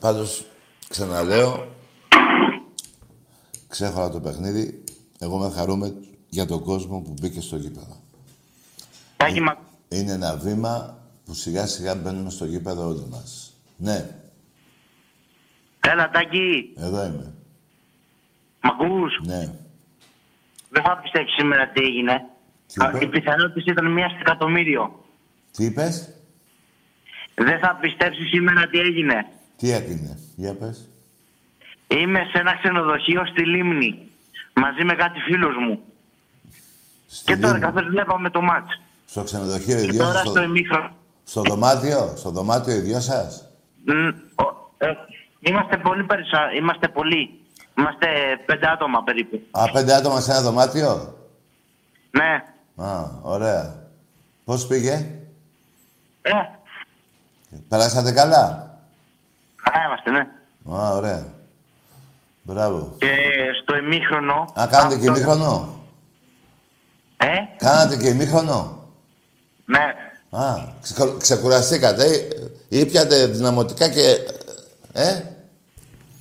Πάντως, 0.00 0.46
ξαναλέω, 0.88 1.74
ξέχωρα 3.68 4.10
το 4.10 4.20
παιχνίδι, 4.20 4.84
εγώ 5.18 5.38
με 5.38 5.50
χαρούμε 5.50 5.94
για 6.28 6.46
τον 6.46 6.64
κόσμο 6.64 7.00
που 7.00 7.14
μπήκε 7.20 7.40
στο 7.40 7.56
γήπεδο. 7.56 7.96
Τάκι, 9.16 9.40
μα... 9.40 9.69
Είναι 9.92 10.12
ένα 10.12 10.36
βήμα 10.36 10.98
που 11.24 11.34
σιγά 11.34 11.66
σιγά 11.66 11.94
μπαίνουμε 11.94 12.30
στο 12.30 12.44
γήπεδο 12.44 12.86
όλοι 12.86 13.06
μας. 13.10 13.52
Ναι, 13.76 14.06
Έλα, 15.80 16.10
Τάκη, 16.10 16.72
εδώ 16.76 17.04
είμαι. 17.04 17.32
μ' 18.62 18.66
ακούς; 18.66 19.20
Ναι. 19.26 19.52
Δεν 20.70 20.82
θα 20.82 20.98
πιστέψεις 21.02 21.34
σήμερα 21.34 21.68
τι 21.68 21.80
έγινε. 21.82 22.24
Τι 22.66 22.74
είπες; 22.84 23.00
Οι 23.02 23.06
πιθανότητες 23.06 23.64
ήταν 23.64 23.92
μία 23.92 24.08
στο 24.08 24.18
εκατομμύριο. 24.20 25.04
Τι 25.52 25.64
είπες, 25.64 26.14
Δεν 27.34 27.58
θα 27.58 27.76
πιστέψεις 27.80 28.28
σήμερα 28.28 28.66
τι 28.68 28.78
έγινε. 28.78 29.26
τι 29.56 29.70
έγινε, 29.72 30.18
για 30.36 30.54
πες. 30.54 30.88
Είμαι 31.88 32.18
σε 32.32 32.38
ένα 32.38 32.56
ξενοδοχείο 32.56 33.26
στη 33.26 33.46
Λίμνη. 33.46 34.08
Μαζί 34.54 34.84
με 34.84 34.94
κάτι 34.94 35.20
φίλους 35.20 35.54
μου. 35.56 35.80
Στη 37.06 37.24
Και 37.24 37.36
τώρα 37.40 37.56
Λίμνη. 37.56 37.66
καθώς 37.72 37.88
βλέπαμε 37.90 38.30
το 38.30 38.40
μάτς. 38.40 38.80
Στο 39.10 39.22
ξενοδοχείο 39.22 39.78
οι 39.78 39.84
Και 39.84 39.90
δυο 39.90 40.02
τώρα 40.02 40.12
σας, 40.12 40.20
στο 40.22 40.30
στο, 40.30 40.42
ημίχρονο. 40.42 40.90
στο 41.24 41.40
δωμάτιο, 41.42 42.12
στο 42.16 42.30
δωμάτιο 42.30 42.74
οι 42.74 42.78
δυο 42.80 43.00
σας. 43.00 43.48
Μ, 43.84 43.90
ο- 44.42 44.70
ε, 44.78 44.86
Είμαστε 45.40 45.76
πολύ 45.76 46.04
περισσότεροι. 46.04 46.56
Είμαστε 46.56 46.88
πολλοί. 46.88 47.40
Είμαστε 47.78 48.06
πέντε 48.46 48.66
άτομα 48.70 49.02
περίπου. 49.02 49.40
Α, 49.50 49.70
πέντε 49.72 49.94
άτομα 49.94 50.20
σε 50.20 50.30
ένα 50.30 50.40
δωμάτιο; 50.40 51.14
Ναι. 52.10 52.44
Α, 52.86 53.04
ωραία. 53.22 53.74
Πώς 54.44 54.66
πήγε, 54.66 55.06
Ε, 56.22 56.30
περάσατε 57.68 58.12
καλά; 58.12 58.70
καλά 59.62 59.84
είμαστε, 59.86 60.10
ναι. 60.10 60.26
Α, 60.76 60.90
ωραία. 60.96 61.26
Μπράβο. 62.42 62.94
Και 62.98 63.14
στο 63.62 63.76
ημίχρονο... 63.76 64.44
Α, 64.60 64.66
κάνετε 64.70 64.98
και 65.00 65.06
ημίχρονο; 65.06 65.68
Ε, 67.16 67.26
Κάνατε 67.56 67.96
και 67.96 68.08
ημίχρονο; 68.08 68.79
Ναι. 69.70 69.94
Α, 70.40 70.54
ξε- 70.82 71.16
ξεκουραστήκατε 71.18 72.04
ή, 72.68 72.78
ή 72.78 72.86
πιάτε 72.86 73.26
δυναμωτικά 73.26 73.88
και... 73.88 74.16
Ε, 74.92 75.20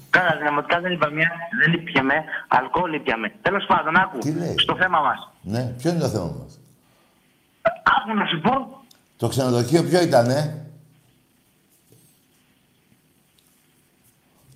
Κάνα 0.09 0.35
δυναμωτικά 0.37 0.79
δεν 0.79 0.91
είπαμε, 0.91 1.21
δεν 1.63 1.73
ήπιαμε, 1.73 2.13
αλκοόλ 2.47 2.93
ήπιαμε. 2.93 3.33
Τέλος 3.41 3.65
πάντων, 3.67 3.95
άκου, 3.95 4.17
Τι 4.17 4.31
λέει; 4.31 4.55
στο 4.57 4.75
θέμα 4.75 4.99
μας. 5.01 5.29
ναι, 5.41 5.73
ποιο 5.77 5.89
είναι 5.89 5.99
το 5.99 6.07
θέμα 6.09 6.25
μας; 6.39 6.59
Άκου 7.61 8.17
να 8.17 8.25
σου 8.25 8.39
πω, 8.41 8.83
Το 9.17 9.27
ξενοδοχείο 9.27 9.83
ποιο 9.83 10.01
ήτανε; 10.01 10.65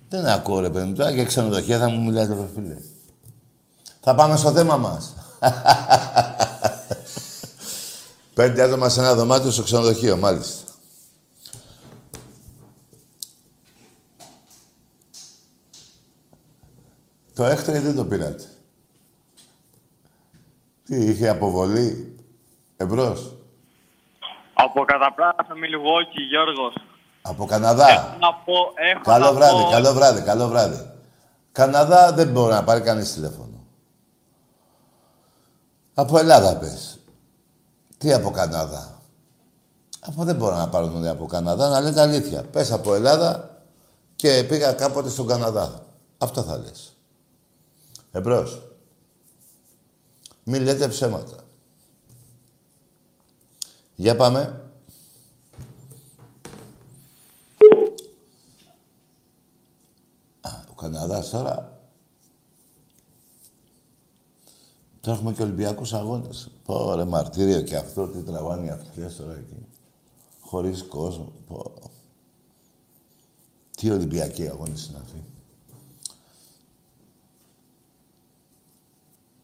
Δεν 0.08 0.26
ακούω 0.26 0.60
ρε 0.60 0.70
παιδί 0.70 0.86
μου, 0.86 0.94
τώρα 0.94 1.10
για 1.10 1.24
ξενοδοχεία 1.24 1.78
θα 1.78 1.88
μου 1.88 2.02
μιλάτε 2.04 2.34
ρε 2.34 2.46
φίλε. 2.54 2.76
Θα 4.00 4.14
πάμε 4.14 4.36
στο 4.36 4.52
θέμα 4.52 4.76
μας. 4.76 5.14
Πέντε 8.34 8.62
άτομα 8.62 8.88
σε 8.88 9.00
ένα 9.00 9.14
δωμάτιο 9.14 9.50
στο 9.50 9.62
ξενοδοχείο, 9.62 10.16
μάλιστα. 10.16 10.72
Το 17.34 17.44
έκτρε 17.44 17.80
δεν 17.80 17.96
το 17.96 18.04
πήρατε. 18.04 18.44
Τι, 20.84 20.96
είχε 21.04 21.28
αποβολή 21.28 22.16
εμπρός; 22.76 23.36
Από 24.54 24.84
καταπλάστα 24.84 25.56
με 25.56 25.66
λιγόκι, 25.66 26.22
Γιώργος. 26.22 26.74
Από 27.22 27.46
Καναδά. 27.46 27.88
Έχω 27.88 28.16
να 28.18 28.34
πω, 28.34 28.54
έχω 28.74 29.00
Καλό 29.02 29.24
να 29.24 29.32
βράδυ, 29.32 29.62
πω... 29.62 29.70
καλό 29.70 29.92
βράδυ, 29.92 30.22
καλό 30.22 30.48
βράδυ. 30.48 30.90
Καναδά 31.52 32.12
δεν 32.12 32.28
μπορεί 32.28 32.52
να 32.52 32.64
πάρει 32.64 32.80
κανείς 32.80 33.12
τηλέφωνο. 33.12 33.66
Από 35.94 36.18
Ελλάδα 36.18 36.56
πες. 36.58 36.98
Τι 38.04 38.12
από 38.12 38.30
Καναδά; 38.30 39.02
Από 40.00 40.24
δεν 40.24 40.36
μπορώ 40.36 40.56
να 40.56 40.68
πάρω 40.68 40.88
τον 40.88 41.06
από 41.06 41.26
Καναδά, 41.26 41.68
να 41.68 41.80
λέτε 41.80 42.00
αλήθεια. 42.00 42.42
Πες 42.42 42.72
από 42.72 42.94
Ελλάδα 42.94 43.60
και 44.16 44.44
πήγα 44.48 44.72
κάποτε 44.72 45.08
στον 45.08 45.26
Καναδά. 45.26 45.86
Αυτό 46.18 46.42
θα 46.42 46.58
λες. 46.58 46.96
Εμπρός. 48.10 48.62
Μην 50.44 50.62
λέτε 50.62 50.88
ψέματα. 50.88 51.36
Για 53.94 54.16
πάμε. 54.16 54.70
Ο 60.70 60.74
Καναδάς 60.80 61.30
τώρα... 61.30 61.73
Τώρα 65.04 65.16
έχουμε 65.16 65.32
και 65.32 65.42
Ολυμπιακούς 65.42 65.92
αγώνες. 65.92 66.50
Πω 66.64 66.94
ρε 66.94 67.04
μαρτύριο 67.04 67.60
και 67.62 67.76
αυτό, 67.76 68.08
τι 68.08 68.22
τραβάνε 68.22 68.66
οι 68.66 68.68
αυτές 68.68 69.16
τώρα 69.16 69.32
εκεί. 69.32 69.66
Χωρίς 70.40 70.82
κόσμο. 70.82 71.32
Πω. 71.46 71.72
Τι 73.76 73.90
Ολυμπιακοί 73.90 74.48
αγώνες 74.48 74.86
είναι 74.86 74.98
αυτοί. 75.02 75.24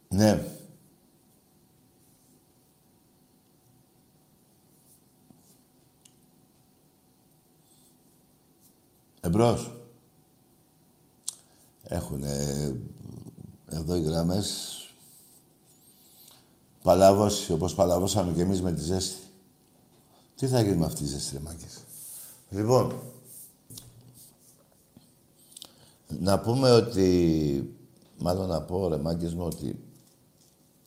Ναι. 0.08 0.44
Εμπρός. 9.20 9.72
Έχουν 11.82 12.24
εδώ 13.68 13.96
οι 13.96 14.02
γραμμές 14.02 14.74
παλαβώσει, 16.82 17.52
όπως 17.52 17.74
παλαβώσαμε 17.74 18.32
και 18.32 18.42
εμείς 18.42 18.62
με 18.62 18.72
τη 18.72 18.80
ζέστη. 18.80 19.16
Τι 20.36 20.46
θα 20.46 20.62
γίνει 20.62 20.76
με 20.76 20.84
αυτή 20.84 21.00
τη 21.02 21.06
ζέστη, 21.06 21.34
ρε 21.34 21.40
μάγκες. 21.40 21.78
Λοιπόν, 22.50 23.00
να 26.18 26.40
πούμε 26.40 26.70
ότι, 26.70 27.74
μάλλον 28.18 28.48
να 28.48 28.62
πω, 28.62 28.88
ρε 28.88 28.96
μάγκες 28.96 29.34
μου, 29.34 29.44
ότι 29.44 29.78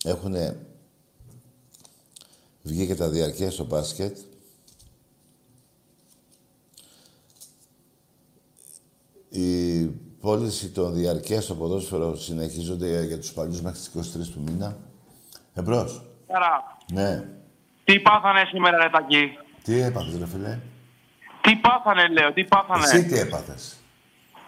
έχουν 0.03 0.35
βγει 2.63 2.87
και 2.87 2.95
τα 2.95 3.09
διαρκεία 3.09 3.51
στο 3.51 3.65
μπάσκετ. 3.65 4.17
Η 9.29 9.85
πώληση 10.19 10.69
των 10.69 10.93
διαρκεία 10.93 11.41
στο 11.41 11.55
ποδόσφαιρο 11.55 12.15
συνεχίζονται 12.15 13.05
για 13.05 13.19
τους 13.19 13.33
παλιούς 13.33 13.61
μέχρι 13.61 13.79
τις 13.79 14.15
23 14.15 14.27
του 14.31 14.41
μήνα. 14.41 14.77
Εμπρός. 15.53 16.01
Άρα, 16.35 16.77
Ναι. 16.91 17.23
τι 17.83 17.99
πάθανε 17.99 18.45
σήμερα, 18.49 18.77
ρε 18.77 18.89
Τακί. 18.89 19.37
Τι 19.63 19.79
έπαθες, 19.81 20.17
ρε 20.19 20.27
φίλε; 20.27 20.59
Τι 21.41 21.55
πάθανε, 21.55 22.07
λέω, 22.07 22.33
τι 22.33 22.43
πάθανε; 22.43 22.83
Εσύ 22.83 23.05
τι 23.05 23.19
έπαθες; 23.19 23.77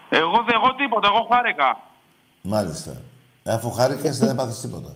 Εγώ, 0.10 0.44
δε- 0.44 0.54
εγώ 0.54 0.76
τίποτα, 0.76 1.08
εγώ 1.08 1.28
χάρηκα. 1.32 1.78
Μάλιστα. 2.42 3.02
Ε, 3.44 3.52
Αφού 3.54 3.72
χάρηκες 3.72 4.18
δεν 4.18 4.30
έπαθες 4.30 4.60
τίποτα. 4.62 4.96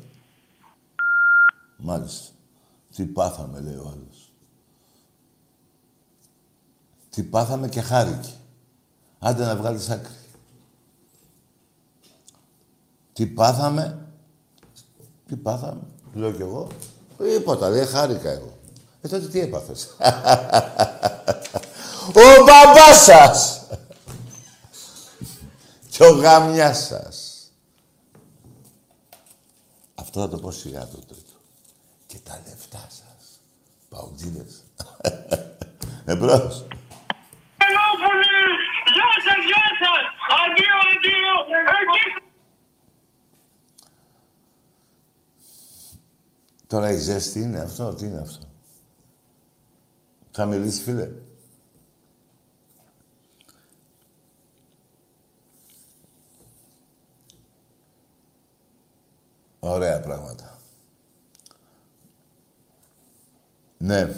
Μάλιστα. 1.78 2.34
Τι 2.95 3.06
πάθαμε, 3.06 3.60
λέει 3.60 3.76
ο 3.76 3.82
άλλος. 3.93 4.32
Τι 7.10 7.24
πάθαμε 7.24 7.67
και 7.67 7.82
χάρηκε. 7.82 8.30
Άντε 9.19 9.45
να 9.45 9.56
βγάλεις 9.56 9.89
άκρη. 9.89 10.13
Τι 13.13 13.28
πάθαμε. 13.28 14.08
Τι 15.28 15.36
πάθαμε. 15.36 15.82
Λέω 16.13 16.32
κι 16.32 16.41
εγώ. 16.41 16.67
Τίποτα, 17.17 17.69
λέει, 17.69 17.86
χάρηκα 17.86 18.30
εγώ. 18.30 18.58
Ε, 19.02 19.08
τότε 19.08 19.28
τι 19.28 19.39
έπαθες; 19.39 19.95
ο 22.08 22.43
μπαμπάς 22.45 23.04
σας. 23.04 23.62
και 25.89 26.04
ο 26.04 26.12
γάμιας 26.12 26.86
σας. 26.86 27.17
Αυτό 29.95 30.19
θα 30.22 30.30
το 30.30 30.38
πω 30.38 30.52
σιγά 30.52 30.80
το 30.80 30.98
τρίτο. 31.08 31.34
Και 32.08 32.17
τα 32.24 32.41
λεφτά 32.45 32.88
σας. 32.89 33.39
Παουτζίδες. 33.89 34.63
Εμπρός. 36.06 36.65
Ελόπουλοι! 37.65 38.39
Γεια 38.95 39.12
σας, 39.26 39.41
γεια 39.50 39.65
σας! 39.82 40.04
Αντίο, 40.41 40.78
αντίο! 40.91 41.36
Εκεί 41.82 42.06
Τώρα 46.69 46.91
η 46.91 46.97
ζέστη 46.97 47.41
είναι 47.41 47.60
αυτό, 47.60 47.93
τι 47.93 48.05
είναι 48.05 48.19
αυτό; 48.19 48.45
Θα 50.32 50.45
μιλήσει, 50.45 50.82
φίλε. 50.82 51.12
Ωραία 59.60 59.99
πράγματα. 59.99 60.60
Ναι. 63.77 64.15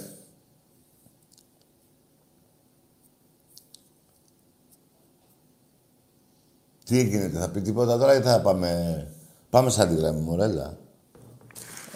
Τι 6.83 7.03
γίνεται, 7.03 7.39
θα 7.39 7.49
πει 7.49 7.61
τίποτα 7.61 7.97
τώρα 7.97 8.15
ή 8.15 8.21
θα 8.21 8.41
πάμε... 8.41 9.07
Πάμε 9.49 9.69
σαν 9.69 9.89
τη 9.89 9.95
γραμμή, 9.95 10.21
μωρέλα; 10.21 10.77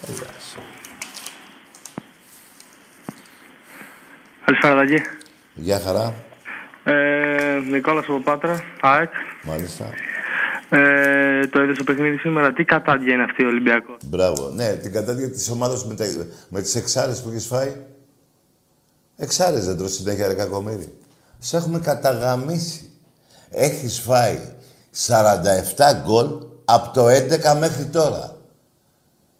Έλα. 0.02 0.26
Καλησπέρα, 4.44 4.74
Δαγή. 4.74 5.02
Γεια 5.54 5.80
χαρά. 5.80 6.14
Ε, 6.84 7.60
Νικόλας 7.70 8.04
από 8.04 8.20
Πάτρα, 8.20 8.64
ΑΕΚ. 8.80 9.10
Μάλιστα. 9.42 9.84
Ε, 10.68 11.46
το 11.46 11.62
είδες 11.62 11.74
στο 11.74 11.84
παιχνίδι 11.84 12.16
σήμερα. 12.16 12.52
Τι 12.52 12.64
κατάντια 12.64 13.14
είναι 13.14 13.22
αυτή 13.22 13.44
ο 13.44 13.48
Ολυμπιακό; 13.48 13.96
Μπράβο. 14.04 14.48
Ναι, 14.48 14.72
την 14.72 14.92
κατάδια 14.92 15.30
της 15.30 15.50
ομάδας 15.50 15.86
με, 15.86 15.94
τα, 15.94 16.04
με 16.48 16.62
τις 16.62 16.74
εξάρες 16.74 17.22
που 17.22 17.28
έχεις 17.28 17.46
φάει. 17.46 17.76
Εξάρες 19.16 19.66
δεν 19.66 19.76
τρως 19.76 19.92
συνέχεια 19.94 20.26
ρε 20.26 20.34
κακομύρι. 20.34 20.92
Σε 21.38 21.56
έχουμε 21.56 21.78
καταγαμίσει. 21.78 22.90
Έχεις 23.50 24.00
φάει 24.00 24.38
47 25.06 25.12
γκολ 26.04 26.26
από 26.64 26.90
το 26.92 27.06
11 27.06 27.58
μέχρι 27.58 27.84
τώρα. 27.84 28.35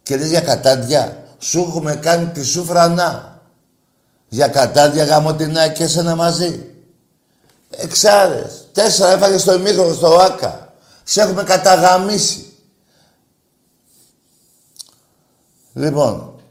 Και 0.07 0.17
λες 0.17 0.29
για 0.29 0.41
κατάντια. 0.41 1.35
Σου 1.39 1.59
έχουμε 1.59 1.95
κάνει 1.95 2.25
τη 2.25 2.43
σούφρανα. 2.43 3.41
Για 4.27 4.47
κατάντια 4.47 5.03
γαμωτινά 5.05 5.67
και 5.67 5.83
εσένα 5.83 6.15
μαζί. 6.15 6.75
Εξάρες. 7.69 8.69
Τέσσερα 8.71 9.11
έφαγες 9.11 9.41
στο 9.41 9.53
ημίχρονο 9.53 9.93
στο 9.93 10.17
ΆΚΑ. 10.17 10.73
Σε 11.03 11.21
έχουμε 11.21 11.43
καταγαμίσει. 11.43 12.53
Λοιπόν, 15.73 16.41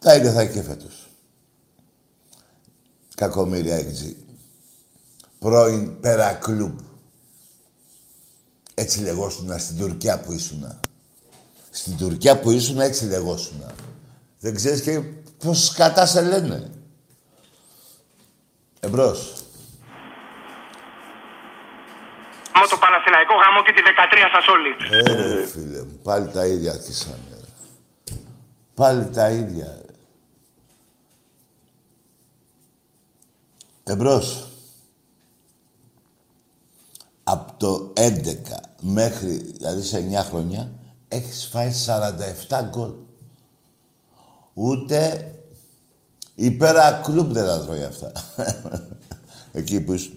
τα 0.00 0.14
ίδια 0.14 0.32
θα 0.32 0.40
έχει 0.40 0.52
και 0.52 0.62
φέτος. 0.62 1.08
Κακομοίρα 3.14 3.76
έξι. 3.76 4.16
Πρώην 5.38 6.00
Pera 6.00 6.32
Club. 6.32 6.78
Έτσι 8.78 9.00
λεγόσουνα 9.00 9.58
στην 9.58 9.78
Τουρκία 9.78 10.20
που 10.20 10.32
ήσουνα. 10.32 10.80
Στην 11.70 11.96
Τουρκία 11.96 12.38
που 12.40 12.50
ήσουν 12.50 12.80
έτσι 12.80 13.04
λεγόσουνα. 13.04 13.74
Δεν 14.40 14.54
ξέρεις 14.54 14.82
και 14.82 15.00
πώς 15.38 15.64
σκατά 15.66 16.06
σε 16.06 16.20
λένε. 16.20 16.70
Εμπρός. 18.80 19.32
Με 22.54 22.66
το 22.70 22.76
Παναθηναϊκό 22.76 23.34
γαμώ 23.34 23.62
και 23.62 23.72
τη 23.72 23.82
13 23.84 24.30
σας 24.32 24.46
όλοι. 24.48 24.70
Ε, 24.90 25.34
ρε, 25.34 25.46
φίλε 25.46 25.82
μου, 25.82 26.00
πάλι 26.02 26.28
τα 26.30 26.46
ίδια 26.46 26.72
αρχίσανε. 26.72 27.16
ρε. 27.30 28.16
Πάλι 28.74 29.10
τα 29.10 29.30
ίδια. 29.30 29.80
ρε. 29.86 29.92
Εμπρός. 33.92 34.48
Από 37.24 37.52
το 37.58 37.92
11 37.96 38.67
μέχρι, 38.80 39.36
δηλαδή 39.36 39.82
σε 39.82 39.98
9 39.98 40.24
χρόνια, 40.24 40.72
έχεις 41.08 41.44
φάει 41.46 41.72
47 41.86 42.62
γκολ. 42.70 42.92
Ούτε 44.54 45.32
υπέρα 46.34 46.92
κλουμπ 47.04 47.32
δεν 47.32 47.44
τα 47.46 47.64
τρώει 47.64 47.82
αυτά. 47.82 48.12
Εκεί 49.52 49.80
που 49.80 49.92
είσαι. 49.92 50.10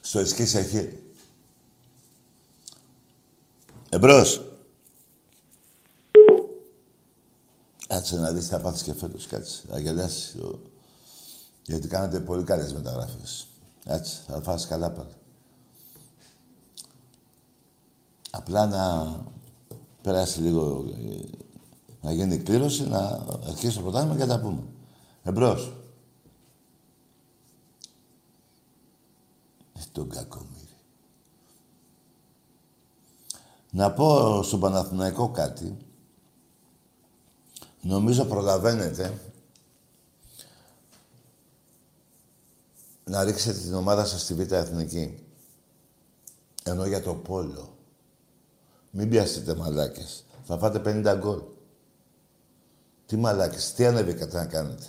Στο 0.00 0.18
εσκής 0.18 0.54
έχει. 0.54 1.02
Εμπρός. 3.88 4.42
Κάτσε 7.88 8.16
να 8.16 8.32
δεις 8.32 8.42
τι 8.44 8.48
θα 8.50 8.60
πάθεις 8.60 8.82
και 8.82 8.94
φέτος. 8.94 9.26
Κάτσε. 9.26 9.62
Θα 9.68 9.78
γελάσεις. 9.78 10.34
ο- 10.34 10.60
Γιατί 11.66 11.88
κάνετε 11.88 12.20
πολύ 12.20 12.44
καλές 12.44 12.72
μεταγραφές. 12.72 13.46
Κάτσε. 13.84 14.16
Θα 14.26 14.40
φας 14.42 14.66
καλά 14.66 14.90
πάλι. 14.90 15.12
Απλά 18.30 18.66
να 18.66 19.16
περάσει 20.02 20.40
λίγο, 20.40 20.84
ε, 20.96 21.28
να 22.00 22.12
γίνει 22.12 22.38
κλήρωση, 22.38 22.88
να 22.88 23.26
αρχίσει 23.46 23.76
το 23.76 23.82
πρωτάθλημα 23.82 24.16
και 24.16 24.24
να 24.24 24.36
τα 24.36 24.40
πούμε. 24.40 24.62
Εμπρός. 25.22 25.72
Ε, 29.72 29.80
Τον 29.92 30.08
κακομύρι. 30.08 30.56
Να 33.70 33.92
πω 33.92 34.42
στον 34.42 34.60
Παναθηναϊκό 34.60 35.30
κάτι. 35.30 35.76
Νομίζω 37.80 38.24
προλαβαίνετε 38.24 39.20
να 43.04 43.24
ρίξετε 43.24 43.58
την 43.58 43.74
ομάδα 43.74 44.04
σας 44.04 44.20
στη 44.20 44.34
Β' 44.34 44.52
Εθνική. 44.52 45.26
Ενώ 46.62 46.86
για 46.86 47.02
το 47.02 47.14
πόλο. 47.14 47.77
Μην 48.90 49.08
πιάσετε 49.08 49.54
μαλάκες. 49.54 50.24
Θα 50.44 50.58
φάτε 50.58 50.78
50 50.84 51.16
γκολ. 51.18 51.40
Τι 53.06 53.16
μαλάκες, 53.16 53.72
τι 53.72 53.86
ανέβηκατε 53.86 54.36
να 54.36 54.46
κάνετε. 54.46 54.86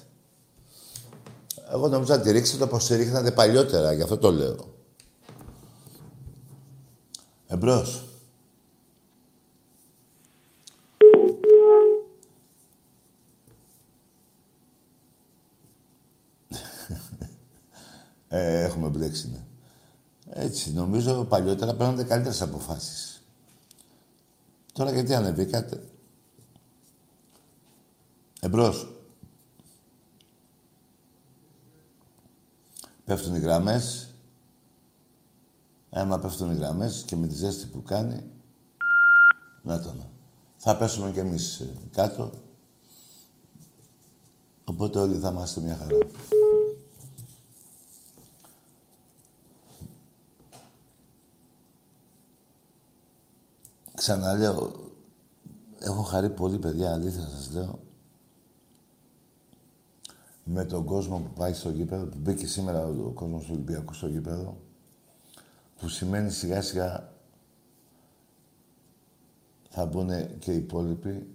Εγώ 1.72 1.88
νομίζω 1.88 2.16
να 2.16 2.22
τη 2.22 2.32
ρίξετε 2.32 2.64
όπως 2.64 2.86
τη 2.86 2.96
ρίχνατε 2.96 3.32
παλιότερα, 3.32 3.94
γι' 3.94 4.02
αυτό 4.02 4.18
το 4.18 4.32
λέω. 4.32 4.74
Εμπρός. 7.48 8.04
Ε, 18.32 18.64
έχουμε 18.64 18.88
μπλέξει, 18.88 19.30
ναι. 19.30 19.44
Έτσι, 20.30 20.74
νομίζω 20.74 21.24
παλιότερα 21.24 21.74
παίρνατε 21.76 22.04
καλύτερες 22.04 22.42
αποφάσεις. 22.42 23.19
Τώρα 24.74 24.92
γιατί 24.92 25.14
ανεβήκατε; 25.14 25.84
Εμπρός. 28.40 28.94
Πέφτουν 33.06 33.36
οι 33.36 33.40
γραμμές. 33.40 34.14
Άμα 35.90 36.20
πέφτουν 36.20 36.52
οι 36.52 36.56
γραμμές 36.56 37.04
και 37.08 37.16
με 37.16 37.28
τη 37.28 37.36
ζέστη 37.36 37.66
που 37.66 37.84
κάνει, 37.84 38.24
να 39.62 39.82
το 39.82 39.94
να. 39.94 40.10
Θα 40.58 40.78
πέσουμε 40.78 41.12
κι 41.12 41.20
εμείς 41.20 41.60
ε, 41.60 41.70
κάτω. 41.92 42.32
Οπότε 44.64 45.00
όλοι 45.00 45.18
θα 45.18 45.30
είμαστε 45.30 45.62
μια 45.62 45.76
χαρά. 45.76 45.98
Ξαναλέω, 54.00 54.72
έχω 55.80 56.02
χαρεί 56.02 56.30
πολύ, 56.30 56.58
παιδιά, 56.58 56.94
αλήθεια 56.94 57.22
σας 57.22 57.52
λέω. 57.54 57.80
Με 60.44 60.66
τον 60.66 60.86
κόσμο 60.86 61.18
που 61.18 61.34
πάει 61.34 61.54
στο 61.54 61.70
γήπεδο, 61.70 62.06
που 62.06 62.18
μπήκε 62.20 62.48
σήμερα 62.48 62.86
ο, 62.86 63.06
ο 63.06 63.12
κόσμος 63.12 63.44
του 63.44 63.50
Ολυμπιακού 63.52 63.94
στο 63.94 64.08
γήπεδο, 64.08 64.58
που 65.80 65.88
σημαίνει 65.88 66.32
σιγά 66.32 66.62
σιγά 66.62 67.14
θα 69.70 69.86
μπουν 69.86 70.40
και 70.40 70.52
οι 70.52 70.58
υπόλοιποι 70.58 71.28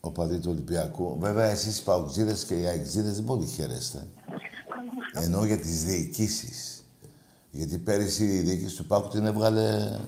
οπαδοί 0.00 0.38
του 0.38 0.50
Ολυμπιακού. 0.50 1.18
Βέβαια, 1.18 1.46
εσείς 1.46 1.78
οι 1.78 1.84
Παουτζίδες 1.84 2.44
και 2.44 2.60
οι 2.60 2.66
Αεξίδες 2.66 3.14
δεν 3.14 3.24
πολύ 3.24 3.46
χαίρεστε. 3.46 4.06
Ενώ 5.12 5.44
για 5.44 5.58
τις 5.58 5.84
διοικήσεις. 5.84 6.84
Γιατί 7.50 7.78
πέρυσι 7.78 8.24
η 8.24 8.40
διοίκηση 8.40 8.76
του 8.76 8.86
Πάκου 8.86 9.08
την 9.08 9.26
έβγαλε 9.26 9.98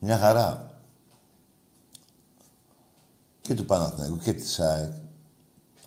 μια 0.00 0.18
χαρά. 0.18 0.70
Και 3.40 3.54
του 3.54 3.64
Παναθηναϊκού 3.64 4.18
και 4.18 4.32
της 4.32 4.60
ΑΕΚ. 4.60 4.92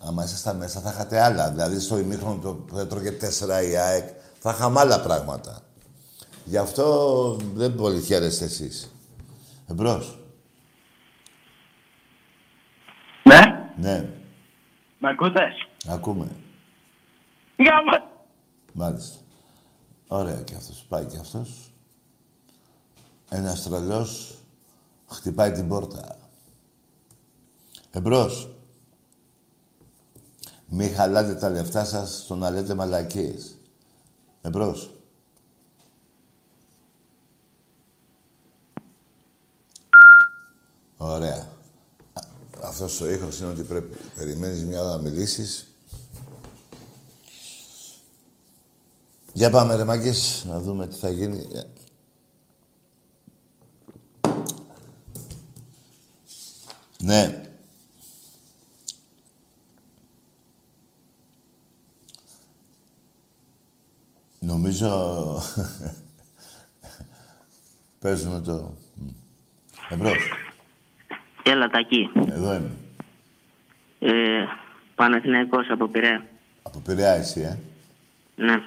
Άμα 0.00 0.24
ήσασταν 0.24 0.56
μέσα 0.56 0.80
θα 0.80 0.90
είχατε 0.90 1.20
άλλα. 1.20 1.50
Δηλαδή 1.50 1.80
στο 1.80 1.98
ημίχρονο 1.98 2.38
το- 2.40 2.54
που 2.54 2.78
έτρωγε 2.78 3.10
τέσσερα 3.12 3.62
η 3.62 3.76
ΑΕΚ 3.76 4.08
θα 4.38 4.50
είχαμε 4.50 4.80
άλλα 4.80 5.00
πράγματα. 5.00 5.60
Γι' 6.44 6.56
αυτό 6.56 7.36
δεν 7.54 7.74
πολύ 7.74 8.02
χαίρεστε 8.02 8.44
εσείς. 8.44 8.92
Εμπρός. 9.66 10.18
Ναι. 13.24 13.40
Ναι, 13.76 14.08
Μ' 14.98 15.06
ακούτε. 15.06 15.40
ακούμε. 15.86 16.28
Γάμα. 17.58 18.10
Μάλιστα. 18.72 19.16
Ωραία 20.08 20.40
και 20.42 20.54
αυτός. 20.54 20.84
Πάει 20.88 21.04
και 21.04 21.16
αυτός. 21.18 21.72
Ένας 23.28 23.62
τρελός 23.62 24.38
χτυπάει 25.08 25.52
την 25.52 25.68
πόρτα. 25.68 26.18
Εμπρός. 27.90 28.48
Μη 30.68 30.88
χαλάτε 30.88 31.34
τα 31.34 31.48
λεφτά 31.50 31.84
σας 31.84 32.20
στο 32.24 32.34
να 32.34 32.50
λέτε 32.50 32.74
μαλακίες. 32.74 33.54
Εμπρός. 34.42 34.90
Ωραία. 40.96 41.48
Α- 42.12 42.22
Αυτός 42.62 43.00
ο 43.00 43.10
ήχος 43.10 43.38
είναι 43.38 43.50
ότι 43.50 43.62
πρέπει... 43.62 43.96
Περιμένεις 44.16 44.64
μια 44.64 44.80
ώρα 44.82 44.90
να 44.96 45.02
μιλήσεις. 45.02 45.66
Για 49.32 49.50
πάμε 49.50 49.74
ρε 49.76 49.84
μάγκες, 49.84 50.44
να 50.48 50.60
δούμε 50.60 50.86
τι 50.86 50.96
θα 50.96 51.10
γίνει. 51.10 51.46
Ναι. 57.04 57.42
Νομίζω... 64.38 64.88
Παίζουμε 68.00 68.40
το... 68.40 68.74
Μ. 68.94 69.08
Εμπρός. 69.88 70.32
Έλα, 71.42 71.68
Τακί. 71.68 72.10
Εδώ 72.28 72.54
είμαι. 72.54 72.70
Ε, 73.98 74.44
Παναθηναϊκός 74.94 75.70
από 75.70 75.88
Πειραιά. 75.88 76.26
Από 76.62 76.78
Πειραιά 76.78 77.12
εσύ, 77.12 77.40
ε; 77.40 77.58
Ναι. 78.36 78.62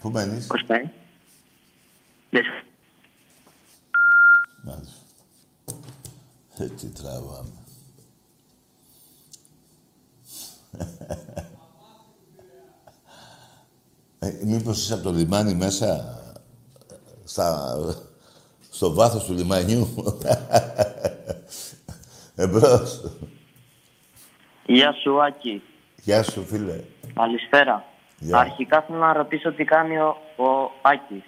Πού 0.00 0.10
μένεις; 0.10 0.46
Πώς 0.46 0.64
πάει; 0.66 0.88
Δεν 2.30 2.44
Μάλιστα. 4.62 5.03
Ε, 6.58 6.64
τι 6.66 6.86
τραβάμε. 6.86 7.52
ε, 14.18 14.32
μήπως 14.44 14.78
είσαι 14.78 14.94
από 14.94 15.02
το 15.02 15.10
λιμάνι 15.10 15.54
μέσα, 15.54 16.18
στα, 17.24 17.76
στο 18.70 18.92
βάθος 18.94 19.24
του 19.24 19.32
λιμανιού; 19.32 19.88
Εμπρός. 22.34 23.00
Γεια 24.66 24.92
σου, 24.92 25.22
Άκη. 25.22 25.62
Γεια 26.02 26.22
σου, 26.22 26.44
φίλε. 26.44 26.80
Καλησπέρα. 27.14 27.84
Γεια. 28.18 28.38
Αρχικά 28.38 28.82
θέλω 28.82 28.98
να 28.98 29.12
ρωτήσω 29.12 29.52
τι 29.52 29.64
κάνει 29.64 29.96
ο, 29.98 30.16
ο 30.36 30.70
Άκης. 30.82 31.22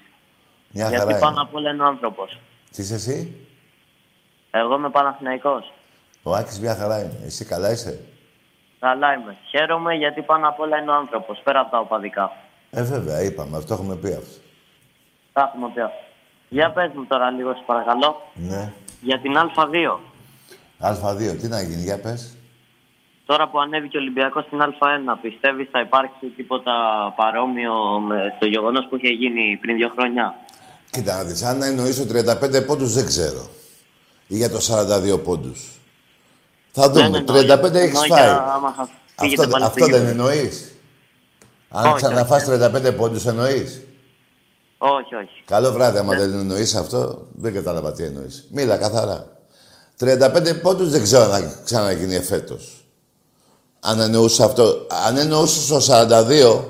Μια 0.70 0.88
Γιατί 0.88 1.06
χαρά 1.06 1.18
πάνω 1.18 1.32
είναι. 1.32 1.40
απ' 1.40 1.54
όλα 1.54 1.70
είναι 1.70 1.82
ο 1.82 1.86
άνθρωπος. 1.86 2.40
Τι 2.70 2.82
είσαι 2.82 2.94
εσύ; 2.94 3.45
Εγώ 4.58 4.74
είμαι 4.74 4.90
Παναθηναϊκός. 4.90 5.72
Ο 6.22 6.34
Άκης 6.34 6.60
μια 6.60 6.74
χαρά 6.74 6.98
είναι. 6.98 7.12
Εσύ 7.24 7.44
καλά 7.44 7.70
είσαι; 7.70 8.00
Καλά 8.80 9.12
είμαι. 9.14 9.36
Χαίρομαι 9.50 9.94
γιατί 9.94 10.22
πάνω 10.22 10.48
απ' 10.48 10.60
όλα 10.60 10.78
είναι 10.78 10.90
ο 10.90 10.94
άνθρωπος, 10.94 11.40
πέρα 11.44 11.60
από 11.60 11.70
τα 11.70 11.78
οπαδικά. 11.78 12.32
Ε, 12.70 12.82
βέβαια, 12.82 13.22
είπαμε. 13.22 13.56
Αυτό 13.56 13.74
έχουμε 13.74 13.96
πει 13.96 14.08
αυτό. 14.08 14.38
Τα 15.32 15.50
έχουμε 15.54 15.70
πει 15.74 15.80
αυτά. 15.80 15.96
Για 16.48 16.70
πες 16.70 16.90
μου 16.94 17.04
τώρα 17.06 17.30
λίγο, 17.30 17.52
σε 17.54 17.62
παρακαλώ, 17.66 18.22
Ναι. 18.34 18.72
για 19.00 19.20
την 19.20 19.32
Α2. 19.36 19.98
Α2, 20.80 21.36
τι 21.40 21.48
να 21.48 21.62
γίνει, 21.62 21.82
για 21.82 22.00
πες. 22.00 22.36
Τώρα 23.26 23.48
που 23.48 23.60
ανέβηκε 23.60 23.96
ο 23.96 24.00
Ολυμπιακός 24.00 24.44
στην 24.44 24.60
Α1, 24.62 25.18
πιστεύεις 25.22 25.68
θα 25.70 25.80
υπάρξει 25.80 26.26
τίποτα 26.36 26.72
παρόμοιο 27.16 27.74
με 28.00 28.36
το 28.38 28.46
γεγονός 28.46 28.86
που 28.88 28.96
είχε 28.96 29.08
γίνει 29.08 29.58
πριν 29.60 29.76
δύο 29.76 29.92
χρόνια; 29.96 30.34
Κοίτα 30.90 31.16
να 31.16 31.24
δεις, 31.24 31.42
αν 31.42 31.62
εννοείς 31.62 31.96
το 31.96 32.04
35 32.06 32.66
πόντους 32.66 32.92
δεν 32.94 33.06
ξέρω. 33.06 33.48
Ή 34.26 34.36
για 34.36 34.50
το 34.50 34.58
42 34.60 35.18
πόντους. 35.24 35.80
Θα 36.72 36.90
δούμε. 36.90 37.08
Ναι, 37.08 37.18
ναι, 37.18 37.24
35 37.24 37.74
εννοώ 37.74 37.78
έχεις 37.82 38.04
για 38.06 38.16
φάει. 38.16 38.28
άμα 38.28 38.72
θα 38.76 38.88
φύγετε 39.16 39.42
Αυτό, 39.42 39.52
πάλι 39.52 39.64
αυτό 39.64 39.84
στο 39.84 39.92
δεν 39.96 40.06
γήπεδο. 40.06 40.28
εννοείς. 40.28 40.70
Αν 41.68 41.86
Όχι, 41.86 41.94
ξαναφάς 41.96 42.42
όχι. 42.48 42.50
35 42.50 42.92
πόντους 42.96 43.26
εννοείς. 43.26 43.80
Όχι, 44.78 45.14
όχι. 45.14 45.42
Καλό 45.44 45.72
βράδυ, 45.72 45.98
άμα 45.98 46.14
δεν 46.14 46.32
εννοείς 46.32 46.74
αυτό, 46.74 47.26
δεν 47.34 47.52
κατάλαβα 47.54 47.92
τι 47.92 48.02
εννοείς. 48.04 48.46
Μίλα 48.50 48.76
καθαρά. 48.76 49.26
35 49.98 50.54
πόντους 50.62 50.90
δεν 50.90 51.02
ξέρω 51.02 51.26
να 51.26 51.52
ξαναγίνει 51.64 52.14
εφέτος. 52.14 52.86
Αν 53.80 54.00
εννοούσε 54.00 54.44
αυτό, 54.44 54.86
αν 55.06 55.16
εννοούσες 55.16 55.66
το 55.66 55.80
42, 55.80 56.64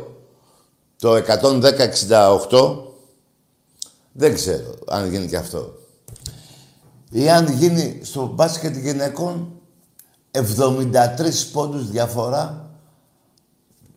το 0.98 1.14
110-68, 1.14 2.84
δεν 4.12 4.34
ξέρω 4.34 4.74
αν 4.86 5.10
γίνει 5.10 5.28
και 5.28 5.36
αυτό. 5.36 5.75
Ή 7.16 7.30
αν 7.30 7.46
γίνει 7.52 8.00
στο 8.02 8.26
μπάσκετ 8.26 8.76
γυναικών 8.76 9.60
73 10.30 11.50
πόντους 11.52 11.90
διαφορά 11.90 12.70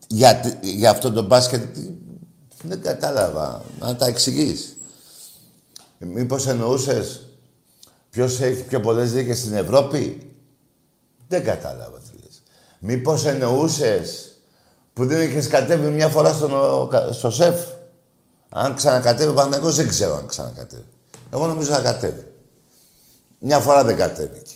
για, 0.08 0.36
τι- 0.36 0.70
για 0.70 0.90
αυτό 0.90 1.12
το 1.12 1.22
μπάσκετ. 1.22 1.74
τι- 1.74 1.90
Δεν 2.62 2.82
κατάλαβα. 2.82 3.62
Να 3.80 3.96
τα 3.96 4.06
εξηγείς. 4.06 4.76
Μήπως 5.98 6.46
εννοούσες 6.46 7.26
ποιος 8.10 8.40
έχει 8.40 8.62
πιο 8.62 8.80
πολλές 8.80 9.12
δίκες 9.12 9.38
στην 9.38 9.54
Ευρώπη; 9.54 10.30
Δεν 11.28 11.44
κατάλαβα 11.44 11.98
τι 11.98 12.16
λες. 12.22 12.42
Μήπως 12.78 13.24
εννοούσες 13.26 14.34
που 14.92 15.06
δεν 15.06 15.28
είχες 15.30 15.46
κατέβει 15.46 15.88
μια 15.88 16.08
φορά 16.08 16.32
στον, 16.32 16.52
ο- 16.52 16.88
στο 17.12 17.30
σεφ; 17.30 17.60
Αν 18.48 18.74
ξανακατέβει 18.74 19.30
ο 19.30 19.34
Παναγιώτης 19.34 19.76
δεν 19.76 19.88
ξέρω 19.88 20.16
αν 20.16 20.26
ξανακατέβει. 20.26 20.84
Εγώ 21.32 21.46
νομίζω 21.46 21.70
να 21.70 21.80
κατέβει. 21.80 22.29
Μια 23.42 23.60
φορά 23.60 23.84
δεν 23.84 23.96
κατέβηκε. 23.96 24.54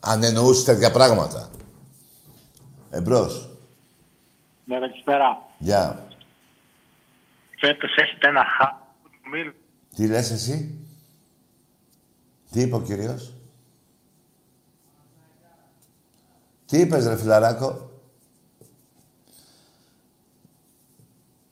Αν 0.00 0.22
εννοούσε 0.22 0.64
τέτοια 0.64 0.90
πράγματα. 0.90 1.50
Εμπρός. 2.90 3.48
Ναι, 4.64 4.78
καλησπέρα. 4.78 5.42
Γεια. 5.58 6.08
Φέτος 7.58 7.96
έχετε 7.96 8.28
ένα 8.28 8.44
χα... 8.44 8.78
Μιλ. 9.30 9.52
Τι 9.94 10.06
λες 10.06 10.30
εσύ; 10.30 10.78
Τι 12.50 12.60
είπε 12.60 12.74
ο 12.74 12.82
κύριος; 12.82 13.34
Τι 16.66 16.78
είπες 16.78 17.06
ρε 17.06 17.16
φιλαράκο; 17.16 17.90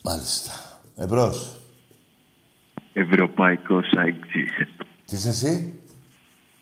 Μάλιστα. 0.03 0.53
Εμπρός. 0.97 1.57
Ευρωπαϊκός 2.93 3.87
αεξής. 3.97 4.51
Τι 5.05 5.17
είσαι 5.17 5.29
εσύ; 5.29 5.83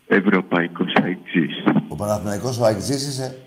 Ευρωπαϊκός 0.07 0.93
αεξής. 1.03 1.63
Ο 1.87 1.95
Παναθηναϊκός 1.95 2.59
ο 2.59 2.65
Αιγτζής 2.65 3.07
είσαι. 3.07 3.41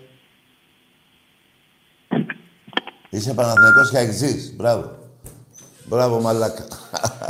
Είσαι 3.09 3.33
Παναθηναϊκός 3.33 3.89
και 3.89 3.97
Αιγτζής. 3.97 4.55
Μπράβο. 4.55 4.97
Μπράβο 5.85 6.21
μαλάκα. 6.21 6.65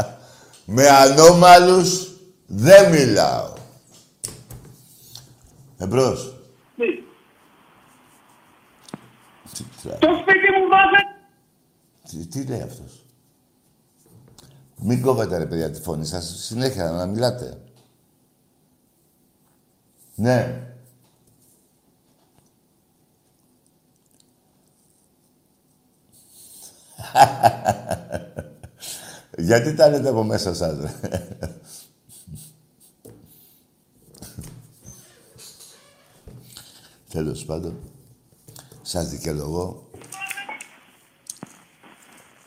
Με 0.66 0.88
ανώμαλους 0.88 2.12
δεν 2.46 2.90
μιλάω. 2.92 3.54
Εμπρός. 5.78 6.36
Τι, 6.76 6.86
Το 9.84 10.08
σπίτι 10.22 10.50
μου 10.58 10.68
βάζε... 10.70 11.02
τι, 12.10 12.28
τι 12.28 12.50
λέει 12.50 12.62
αυτός; 12.62 13.06
Μην 14.78 15.02
κόβετε 15.02 15.38
ρε 15.38 15.46
παιδιά 15.46 15.72
τη 15.72 15.82
φωνή 15.82 16.06
σας. 16.06 16.36
Συνέχεια 16.46 16.92
να 16.92 17.06
μιλάτε. 17.06 17.58
Ναι. 20.16 20.62
Γιατί 29.38 29.74
τα 29.76 29.90
λέτε 29.90 30.10
από 30.10 30.24
μέσα 30.24 30.56
σας, 30.56 30.80
ρε. 30.80 30.90
Τέλος 37.12 37.46
πάντων, 37.46 37.80
σας 38.82 39.10
δικαιολογώ. 39.10 39.90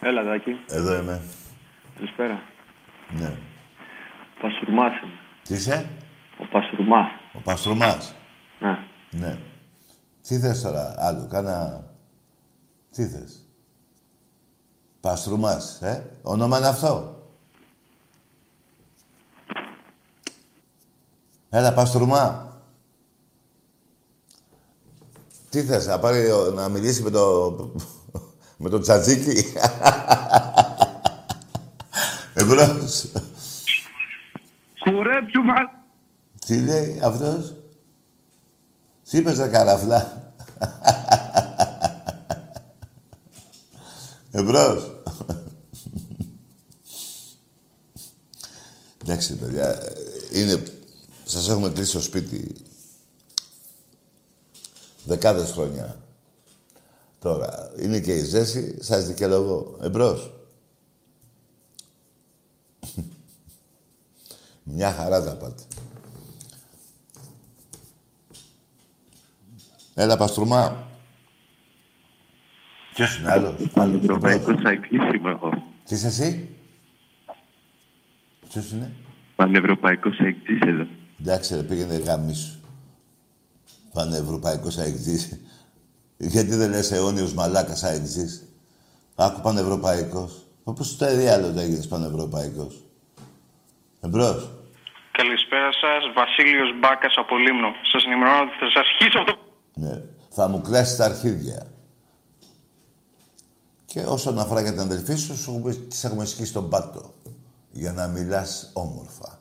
Έλα, 0.00 0.22
Δάκη. 0.22 0.50
Εδώ 0.68 0.94
είμαι. 0.94 1.22
Καλησπέρα. 1.94 2.42
Ναι. 3.10 3.36
Πασουρμάς 4.40 4.92
είμαι. 5.02 5.12
Τι 5.42 5.54
είσαι; 5.54 5.90
Ο 6.38 6.44
Πασουρμάς. 6.50 7.08
Ο 7.34 7.40
Παστρομάς. 7.44 8.14
Ναι. 8.60 8.78
Ναι. 9.10 9.38
Τι 10.22 10.38
θες 10.38 10.60
τώρα, 10.62 10.94
άλλο, 10.98 11.26
κάνα... 11.30 11.84
Τι 12.90 13.06
θες; 13.06 13.46
Παστρουμάς, 15.00 15.82
ε; 15.82 16.10
Όνομα 16.22 16.58
είναι 16.58 16.66
αυτό; 16.66 17.22
Έλα, 21.50 21.72
Παστρουμά. 21.74 22.52
Τι 25.50 25.62
θες, 25.62 25.86
να 25.86 25.98
πάρει, 25.98 26.30
ο- 26.30 26.50
να 26.50 26.68
μιλήσει 26.68 27.02
με 27.02 27.10
το... 27.10 27.50
με 28.56 28.68
το 28.68 28.78
τσατζίκι. 28.78 29.52
Εμπρός. 32.34 33.12
Κουρέψου 34.80 35.42
μας... 35.42 35.58
Τι 36.46 36.60
λέει 36.60 37.00
αυτός; 37.02 37.54
Τι 39.10 39.18
είπες 39.18 39.36
ρε 39.36 39.48
καραφλά. 39.48 40.32
Εμπρός. 44.30 44.92
Εντάξει, 49.02 49.36
παιδιά, 49.36 49.82
είναι... 50.32 50.62
Σας 51.24 51.48
έχουμε 51.48 51.70
κλείσει 51.70 51.90
στο 51.90 52.00
σπίτι 52.00 52.54
δεκάδες 55.04 55.50
χρόνια. 55.50 56.00
Τώρα, 57.18 57.72
είναι 57.78 58.00
και 58.00 58.14
η 58.14 58.24
ζέση, 58.24 58.82
σας 58.82 59.06
δικαιολογώ. 59.06 59.78
Εμπρός. 59.82 60.32
Μια 64.62 64.92
χαρά 64.92 65.24
τα 65.24 65.36
πάτε. 65.36 65.62
Έλα, 69.94 70.16
Παστρουμά. 70.16 70.86
Ποιος 72.94 73.18
είναι 73.18 73.30
άλλος; 73.30 73.54
Άλλος. 73.54 73.70
Πανευρωπαϊκός 73.72 74.64
αεξής 74.64 75.00
είμαι 75.14 75.30
εγώ. 75.30 75.50
Τι 75.84 75.94
είσαι 75.94 76.06
εσύ; 76.06 76.56
Ποιος 78.48 78.70
είναι; 78.70 78.92
Πανευρωπαϊκός 79.36 80.18
αεξής 80.20 80.58
εδώ. 80.60 80.86
Εντάξει, 81.20 81.54
ρε, 81.54 81.62
πήγαινε 81.62 81.96
γάμισου. 81.96 82.58
Πανευρωπαϊκός 83.92 84.78
αεξής. 84.78 85.40
Γιατί 86.16 86.54
δεν 86.54 86.70
λες 86.70 86.92
αιώνιος 86.92 87.34
μαλάκας 87.34 87.82
αεξής. 87.84 88.48
Άκου 89.14 89.40
πανευρωπαϊκός. 89.40 90.42
Όπως 90.64 90.96
το 90.96 91.16
διάλογο 91.16 91.60
έγινες 91.60 91.88
πανευρωπαϊκός. 91.88 92.74
Εμπρός. 94.00 94.50
Καλησπέρα 95.10 95.72
σας, 95.72 96.12
Βασίλειος 96.14 96.78
Μπάκας 96.78 97.14
από 97.16 97.36
Λίμνο. 97.36 97.74
Σας 97.92 98.04
ενημερώνω 98.04 98.42
ότι 98.42 98.56
θα 98.58 98.66
σας 98.66 98.74
αρχίσω 98.74 99.18
αυτό. 99.18 99.43
Ναι. 99.74 100.02
Θα 100.30 100.48
μου 100.48 100.60
κλάσεις 100.60 100.96
τα 100.96 101.04
αρχίδια. 101.04 101.66
Και 103.84 104.00
όσον 104.00 104.38
αφορά 104.38 104.60
για 104.60 104.70
την 104.70 104.80
αδελφή 104.80 105.14
σου, 105.14 105.36
σου 105.36 105.50
έχουμε- 105.50 105.74
της 105.74 106.04
έχουμε 106.04 106.24
σκίσει 106.24 106.52
τον 106.52 106.68
πάτο. 106.68 107.14
Για 107.70 107.92
να 107.92 108.06
μιλάς 108.06 108.70
όμορφα. 108.72 109.40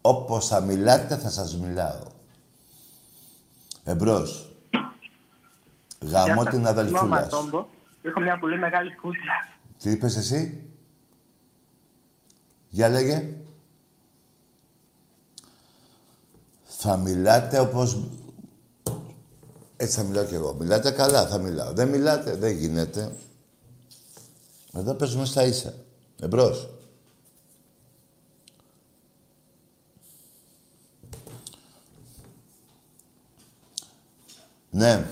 Όπως 0.00 0.46
θα 0.46 0.60
μιλάτε, 0.60 1.16
θα 1.16 1.30
σας 1.30 1.56
μιλάω. 1.56 2.02
Εμπρός. 3.84 4.56
Γαμώ 6.00 6.44
την 6.44 6.66
αδελφούλα 6.66 7.28
σου. 7.30 7.66
Έχω 8.02 8.20
μια 8.20 8.38
πολύ 8.38 8.58
μεγάλη 8.58 8.94
κούτια. 8.94 9.32
Τι 9.78 9.90
είπες 9.90 10.16
εσύ; 10.16 10.70
Για 12.68 12.88
λέγε. 12.88 13.34
Θα 16.64 16.96
μιλάτε 16.96 17.58
όπως... 17.58 18.08
Έτσι 19.76 19.96
θα 19.96 20.02
μιλάω 20.02 20.24
κι 20.24 20.34
εγώ. 20.34 20.54
Μιλάτε 20.54 20.90
καλά, 20.90 21.26
θα 21.26 21.38
μιλάω. 21.38 21.72
Δεν 21.72 21.88
μιλάτε, 21.88 22.34
δεν 22.34 22.52
γίνεται. 22.52 23.12
Εδώ 24.72 24.94
παίζουμε 24.94 25.24
στα 25.24 25.44
ίσα. 25.44 25.74
Εμπρός. 26.20 26.68
Ναι. 34.70 35.06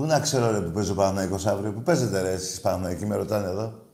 Πού 0.00 0.06
να 0.06 0.20
ξέρω 0.20 0.50
ρε 0.50 0.60
που 0.60 0.70
παίζει 0.70 0.90
ο 0.90 0.94
Παναγικός 0.94 1.46
αύριο, 1.46 1.72
που 1.72 1.82
παίζετε 1.82 2.20
ρε 2.20 2.32
εσείς 2.32 2.60
Παναγικοί, 2.60 3.06
με 3.06 3.16
ρωτάνε 3.16 3.46
εδώ. 3.46 3.86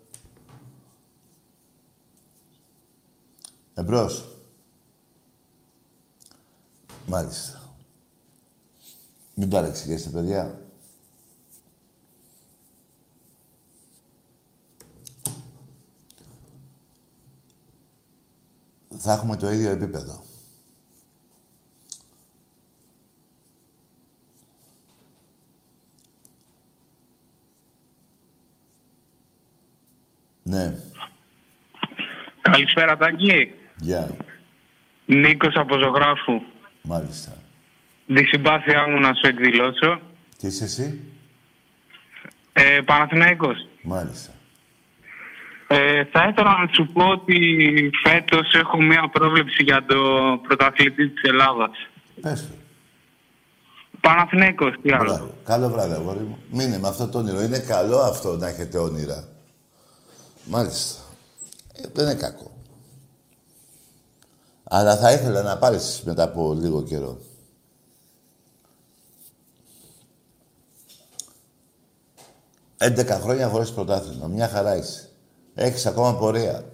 Εμπρός. 3.75 4.37
Μάλιστα. 7.07 7.61
Μην 9.35 9.49
παρεξηγήσετε, 9.49 10.11
παιδιά. 10.11 10.61
Θα 18.97 19.13
έχουμε 19.13 19.37
το 19.37 19.51
ίδιο 19.51 19.71
επίπεδο. 19.71 20.25
Ναι. 30.49 30.75
Καλησπέρα, 32.41 32.97
Τάκη. 32.97 33.53
Γεια. 33.77 34.17
Νίκος 35.07 35.55
από 35.55 35.79
Ζωγράφου. 35.79 36.41
Μάλιστα. 36.83 37.33
Τη 38.15 38.25
συμπάθειά 38.25 38.89
μου 38.89 39.01
να 39.01 39.15
σου 39.15 39.27
εκδηλώσω. 39.27 40.01
Και 40.37 40.47
είσαι 40.47 40.65
εσύ; 40.65 41.01
Ε, 42.53 42.81
Παναθηναϊκός. 42.85 43.69
Μάλιστα. 43.83 44.33
Ε, 45.67 46.05
θα 46.05 46.29
ήθελα 46.29 46.51
να 46.59 46.69
σου 46.75 46.87
πω 46.93 47.05
ότι 47.09 47.91
φέτος 48.03 48.53
έχω 48.55 48.83
μία 48.83 49.09
πρόβλεψη 49.13 49.63
για 49.63 49.85
το 49.87 49.97
πρωταθλητή 50.43 51.09
της 51.09 51.23
Ελλάδας. 51.31 51.89
Πες 52.21 52.49
το. 52.49 52.55
Παναθηναϊκός, 54.01 54.75
τι 54.83 54.93
άλλο. 54.93 55.05
Μπράβο. 55.05 55.35
Καλό 55.45 55.69
βράδυ, 55.69 55.93
αγόρι 55.93 56.19
μου. 56.19 56.39
Μείνε 56.51 56.79
με 56.79 56.89
αυτό 56.89 57.09
το 57.09 57.19
όνειρο. 57.19 57.43
Είναι 57.43 57.59
καλό 57.59 57.99
αυτό 57.99 58.37
να 58.37 58.49
έχετε 58.49 58.79
όνειρα. 58.79 59.29
Μάλιστα. 60.47 61.01
Ε, 61.73 61.89
δεν 61.93 62.05
είναι 62.05 62.15
κακό. 62.15 62.51
Αλλά 64.65 64.97
θα 64.97 65.13
ήθελα 65.13 65.43
να 65.43 65.59
πάρεις 65.59 66.03
μετά 66.05 66.23
από 66.23 66.55
λίγο 66.55 66.83
καιρό. 66.83 67.19
Έντεκα 72.77 73.21
χρόνια 73.21 73.49
χωρίς 73.49 73.73
πρωτάθλημα. 73.73 74.27
Μια 74.27 74.49
χαρά 74.49 74.77
είσαι. 74.77 75.11
Έχεις 75.55 75.87
ακόμα 75.87 76.15
πορεία. 76.17 76.65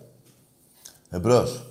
Εμπρός. 1.10 1.66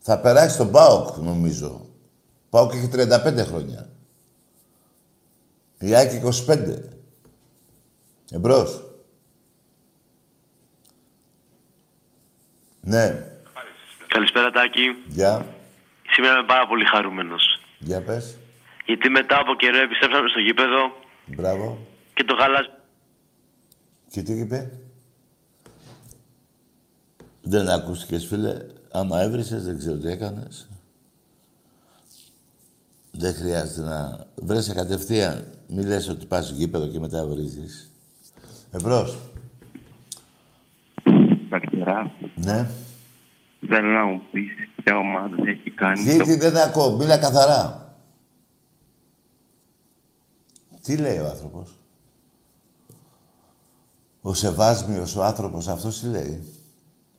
Θα 0.00 0.20
περάσει 0.20 0.56
τον 0.56 0.70
ΠΑΟΚ, 0.70 1.16
νομίζω. 1.16 1.86
ΠΑΟΚ 2.50 2.72
έχει 2.74 2.88
35 2.92 3.44
χρόνια. 3.46 3.88
Η 5.78 5.94
ΑΕΚ 5.94 6.12
25. 6.12 6.78
Εμπρός. 8.30 8.93
Ναι. 12.84 13.24
Καλησπέρα 14.06 14.50
Τάκη. 14.50 14.80
Γεια. 15.06 15.46
Σήμερα 16.10 16.34
είμαι 16.34 16.46
πάρα 16.46 16.66
πολύ 16.66 16.84
χαρούμενος. 16.84 17.60
Για 17.78 18.02
πες. 18.02 18.36
Γιατί 18.86 19.08
μετά 19.08 19.38
από 19.38 19.54
καιρό 19.54 19.78
επιστρέψαμε 19.78 20.28
στο 20.28 20.40
γήπεδο 20.40 20.96
Μπράβο. 21.26 21.86
και 22.14 22.24
το 22.24 22.34
γαλάζ... 22.34 22.66
Και 24.10 24.22
τι 24.22 24.32
είπε; 24.32 24.70
Δεν 27.42 27.68
ακούστηκες, 27.68 28.26
φίλε. 28.26 28.56
Άμα 28.92 29.20
έβρισες, 29.22 29.64
δεν 29.64 29.78
ξέρω 29.78 29.96
τι 29.96 30.08
έκανες. 30.08 30.68
Δεν 33.10 33.34
χρειάζεται 33.34 33.80
να... 33.88 34.26
Βρέσαι 34.34 34.74
κατευθείαν. 34.74 35.46
Μη 35.68 35.84
λες 35.84 36.08
ότι 36.08 36.26
πας 36.26 36.44
στο 36.44 36.54
γήπεδο 36.54 36.88
και 36.88 36.98
μετά 36.98 37.26
βρίζεις. 37.26 37.92
Εμπρός. 38.72 39.18
Καλησπέρα. 41.84 42.12
Ναι. 42.34 42.70
Θέλω 43.68 43.88
να 43.88 44.04
μου 44.04 44.22
πεις 44.32 44.52
ποια 44.76 44.98
ομάδα 44.98 45.36
έχει 45.48 45.70
κάνει 45.70 46.02
Γιατί 46.02 46.36
δεν 46.36 46.56
ακούω. 46.56 46.96
Μίλα 46.96 47.18
καθαρά. 47.18 47.82
Τι 50.82 50.96
λέει 50.96 51.18
ο 51.18 51.26
άνθρωπος; 51.26 51.78
Ο 54.20 54.34
Σεβάσμιος, 54.34 55.16
ο 55.16 55.24
άνθρωπος 55.24 55.68
αυτός 55.68 56.00
τι 56.00 56.06
λέει; 56.06 56.52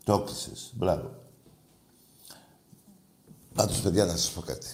Το 0.03 0.13
έκλεισες. 0.13 0.73
Μπράβο. 0.75 1.23
Πάντως, 3.53 3.81
παιδιά, 3.81 4.05
να 4.05 4.11
σας 4.11 4.31
πω 4.31 4.41
κάτι. 4.41 4.67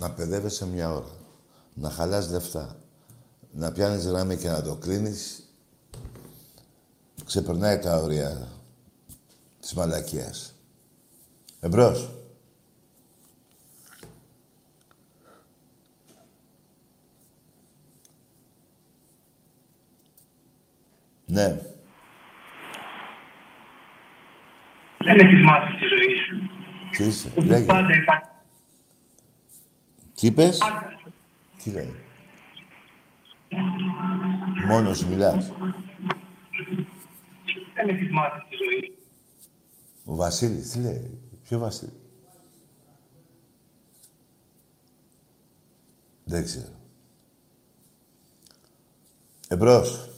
Να 0.00 0.10
παιδεύεσαι 0.10 0.66
μια 0.66 0.90
ώρα. 0.90 1.10
Να 1.74 1.90
χαλάς 1.90 2.30
λεφτά. 2.30 2.76
Να 3.52 3.72
πιάνεις 3.72 4.06
γραμμή 4.06 4.36
και 4.36 4.48
να 4.48 4.62
το 4.62 4.74
κλείνεις. 4.74 5.48
Ξεπερνάει 7.24 7.78
τα 7.78 7.96
όρια 7.96 8.48
της 9.64 9.74
μαλακίας. 9.74 10.54
Εμπρός. 11.60 12.10
Ναι. 21.26 21.58
Δεν 24.98 25.18
έχεις 25.18 25.42
μάθει 25.44 25.72
τη 25.72 25.86
ζωή 25.86 26.16
σου. 26.26 26.50
Τι 26.90 27.04
είσαι, 27.04 27.32
λέγε. 27.36 27.64
Πάντα 27.64 27.96
υπάρχει. 27.96 28.28
Τι 30.14 30.26
είπες; 30.26 30.60
Τι 31.62 31.70
λέει; 31.70 31.94
Μόνος 34.66 35.04
μιλάς. 35.04 35.52
Δεν 37.74 37.88
έχεις 37.88 38.10
μάθει 38.10 38.40
τη 38.48 38.56
ζωή. 38.56 39.03
Ο 40.04 40.14
Βασίλης, 40.14 40.70
τι 40.70 40.78
λέει. 40.78 41.18
Ποιο 41.42 41.58
Βασίλη; 41.58 41.92
Δεν 46.24 46.44
ξέρω. 46.44 46.80
Εμπρός. 49.48 50.08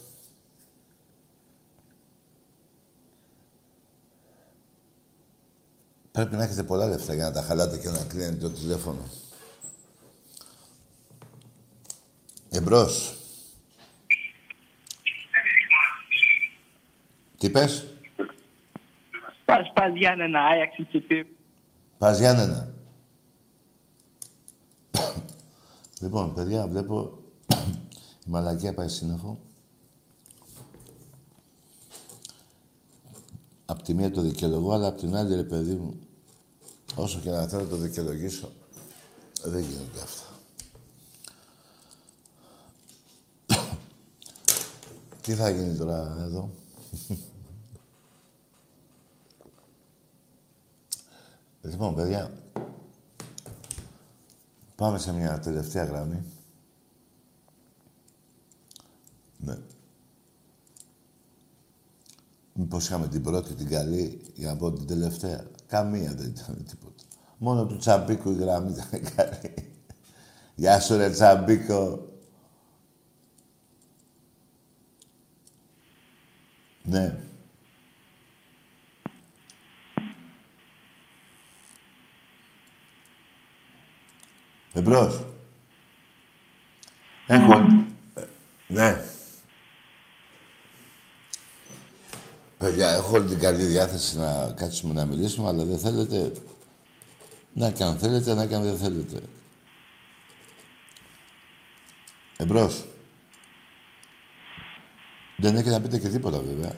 Πρέπει 6.12 6.36
να 6.36 6.44
έχετε 6.44 6.62
πολλά 6.62 6.86
λεφτά 6.86 7.14
για 7.14 7.24
να 7.24 7.32
τα 7.32 7.42
χαλάτε 7.42 7.78
και 7.78 7.88
να 7.88 8.04
κλείνετε 8.04 8.36
το 8.36 8.50
τηλέφωνο. 8.50 9.02
Εμπρός. 12.50 13.18
Τι 17.38 17.50
πες; 17.50 17.95
Πας, 19.46 19.72
πας 19.74 19.94
Γιάννενα, 19.94 20.40
Άγιαξ 20.40 20.76
Τσιπί. 20.88 21.36
Πας 21.98 22.18
Γιάννενα. 22.18 22.74
λοιπόν, 26.00 26.34
παιδιά, 26.34 26.66
βλέπω 26.66 27.18
η 28.26 28.30
μαλακία 28.30 28.74
πάει 28.74 28.88
σύννεφο. 28.88 29.38
Απ' 33.66 33.82
τη 33.82 33.94
μία 33.94 34.10
το 34.10 34.20
δικαιολογώ, 34.20 34.72
αλλά 34.72 34.86
απ' 34.86 34.98
την 34.98 35.16
άλλη, 35.16 35.34
ρε 35.34 35.44
παιδί 35.44 35.74
μου, 35.74 35.98
όσο 36.94 37.20
και 37.20 37.30
να 37.30 37.46
θέλω 37.46 37.62
να 37.62 37.68
το 37.68 37.76
δικαιολογήσω, 37.76 38.52
δεν 39.42 39.62
γίνονται 39.62 40.00
αυτά. 40.02 40.24
Τι 45.22 45.34
θα 45.34 45.50
γίνει 45.50 45.76
τώρα 45.76 46.16
εδώ; 46.20 46.50
Λοιπόν, 51.66 51.94
παιδιά, 51.94 52.30
πάμε 54.74 54.98
σε 54.98 55.12
μια 55.12 55.38
τελευταία 55.38 55.84
γραμμή. 55.84 56.22
Ναι. 59.38 59.58
Μήπως 62.52 62.86
είχαμε 62.86 63.08
την 63.08 63.22
πρώτη, 63.22 63.54
την 63.54 63.68
καλή, 63.68 64.20
για 64.34 64.48
να 64.48 64.56
πω 64.56 64.72
την 64.72 64.86
τελευταία. 64.86 65.46
Καμία 65.66 66.14
δεν 66.14 66.26
ήταν 66.26 66.64
τίποτα. 66.64 67.04
Μόνο 67.38 67.66
του 67.66 67.76
Τσαμπίκου 67.76 68.30
η 68.30 68.34
γραμμή 68.34 68.70
ήταν 68.70 69.14
καλή. 69.16 69.54
Γεια 70.54 70.80
σου 70.80 70.96
ρε 70.96 71.10
Τσαμπίκο. 71.10 72.08
Ναι. 76.82 77.25
Εμπρός. 84.76 85.24
Έχω. 87.26 87.52
Ε, 88.14 88.24
Ναι. 88.66 89.04
Παιδιά, 92.58 92.88
έχω 92.90 93.16
όλη 93.16 93.28
την 93.28 93.38
καλή 93.38 93.64
διάθεση 93.64 94.16
να 94.16 94.52
κάτσουμε 94.56 94.94
να 94.94 95.04
μιλήσουμε, 95.04 95.48
αλλά 95.48 95.64
δεν 95.64 95.78
θέλετε. 95.78 96.32
Να 97.52 97.70
και 97.70 97.82
αν 97.82 97.98
θέλετε, 97.98 98.34
να 98.34 98.46
και 98.46 98.54
αν 98.54 98.62
δεν 98.62 98.76
θέλετε. 98.76 99.20
Εμπρός. 102.36 102.84
Δεν 105.36 105.54
έχετε 105.54 105.70
να 105.70 105.80
πείτε 105.80 105.98
και 105.98 106.08
τίποτα, 106.08 106.38
βέβαια. 106.38 106.72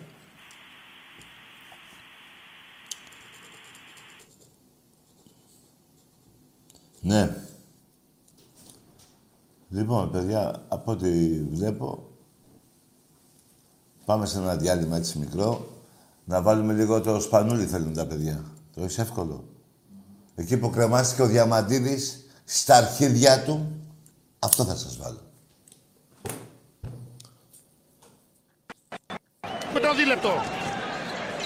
Ναι. 7.00 7.47
Λοιπόν, 9.68 10.10
παιδιά, 10.10 10.64
από 10.68 10.92
ό,τι 10.92 11.42
βλέπω, 11.42 12.08
πάμε 14.04 14.26
σε 14.26 14.38
ένα 14.38 14.56
διάλειμμα 14.56 14.96
έτσι 14.96 15.18
μικρό. 15.18 15.68
Να 16.24 16.42
βάλουμε 16.42 16.72
λίγο 16.72 17.00
το 17.00 17.20
σπανούλι 17.20 17.66
θέλουν 17.66 17.94
τα 17.94 18.06
παιδιά. 18.06 18.44
Το 18.74 18.84
είσαι 18.84 19.00
εύκολο. 19.00 19.44
Εκεί 20.34 20.56
που 20.56 20.70
κρεμάστηκε 20.70 21.22
ο 21.22 21.26
Διαμαντίδης 21.26 22.26
στα 22.44 22.76
αρχίδια 22.76 23.42
του, 23.44 23.66
αυτό 24.38 24.64
θα 24.64 24.76
σας 24.76 24.96
βάλω. 24.96 25.28
με 29.80 29.80
το 29.80 29.94
δίλεπτο. 29.94 30.30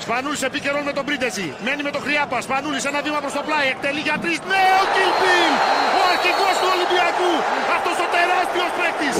Σπανούλης 0.04 0.42
επίκαιρον 0.48 0.82
με 0.88 0.92
τον 0.98 1.04
Πρίντεζη. 1.08 1.48
Μένει 1.64 1.82
με 1.88 1.90
τον 1.96 2.02
Χρειάπα. 2.06 2.36
Σπανούλης 2.46 2.84
ένα 2.90 3.00
βήμα 3.06 3.20
προς 3.24 3.32
το 3.38 3.42
πλάι. 3.48 3.66
Εκτελεί 3.74 4.02
για 4.08 4.16
τρεις. 4.22 4.38
Ναι, 4.50 4.64
ο 4.82 4.84
Κιλπίλ! 4.94 5.52
Ο 5.98 6.02
αρχηγός 6.12 6.54
του 6.60 6.68
Ολυμπιακού. 6.74 7.32
Αυτός 7.76 7.96
ο 8.04 8.06
τεράστιος 8.14 8.70
παίκτης. 8.78 9.16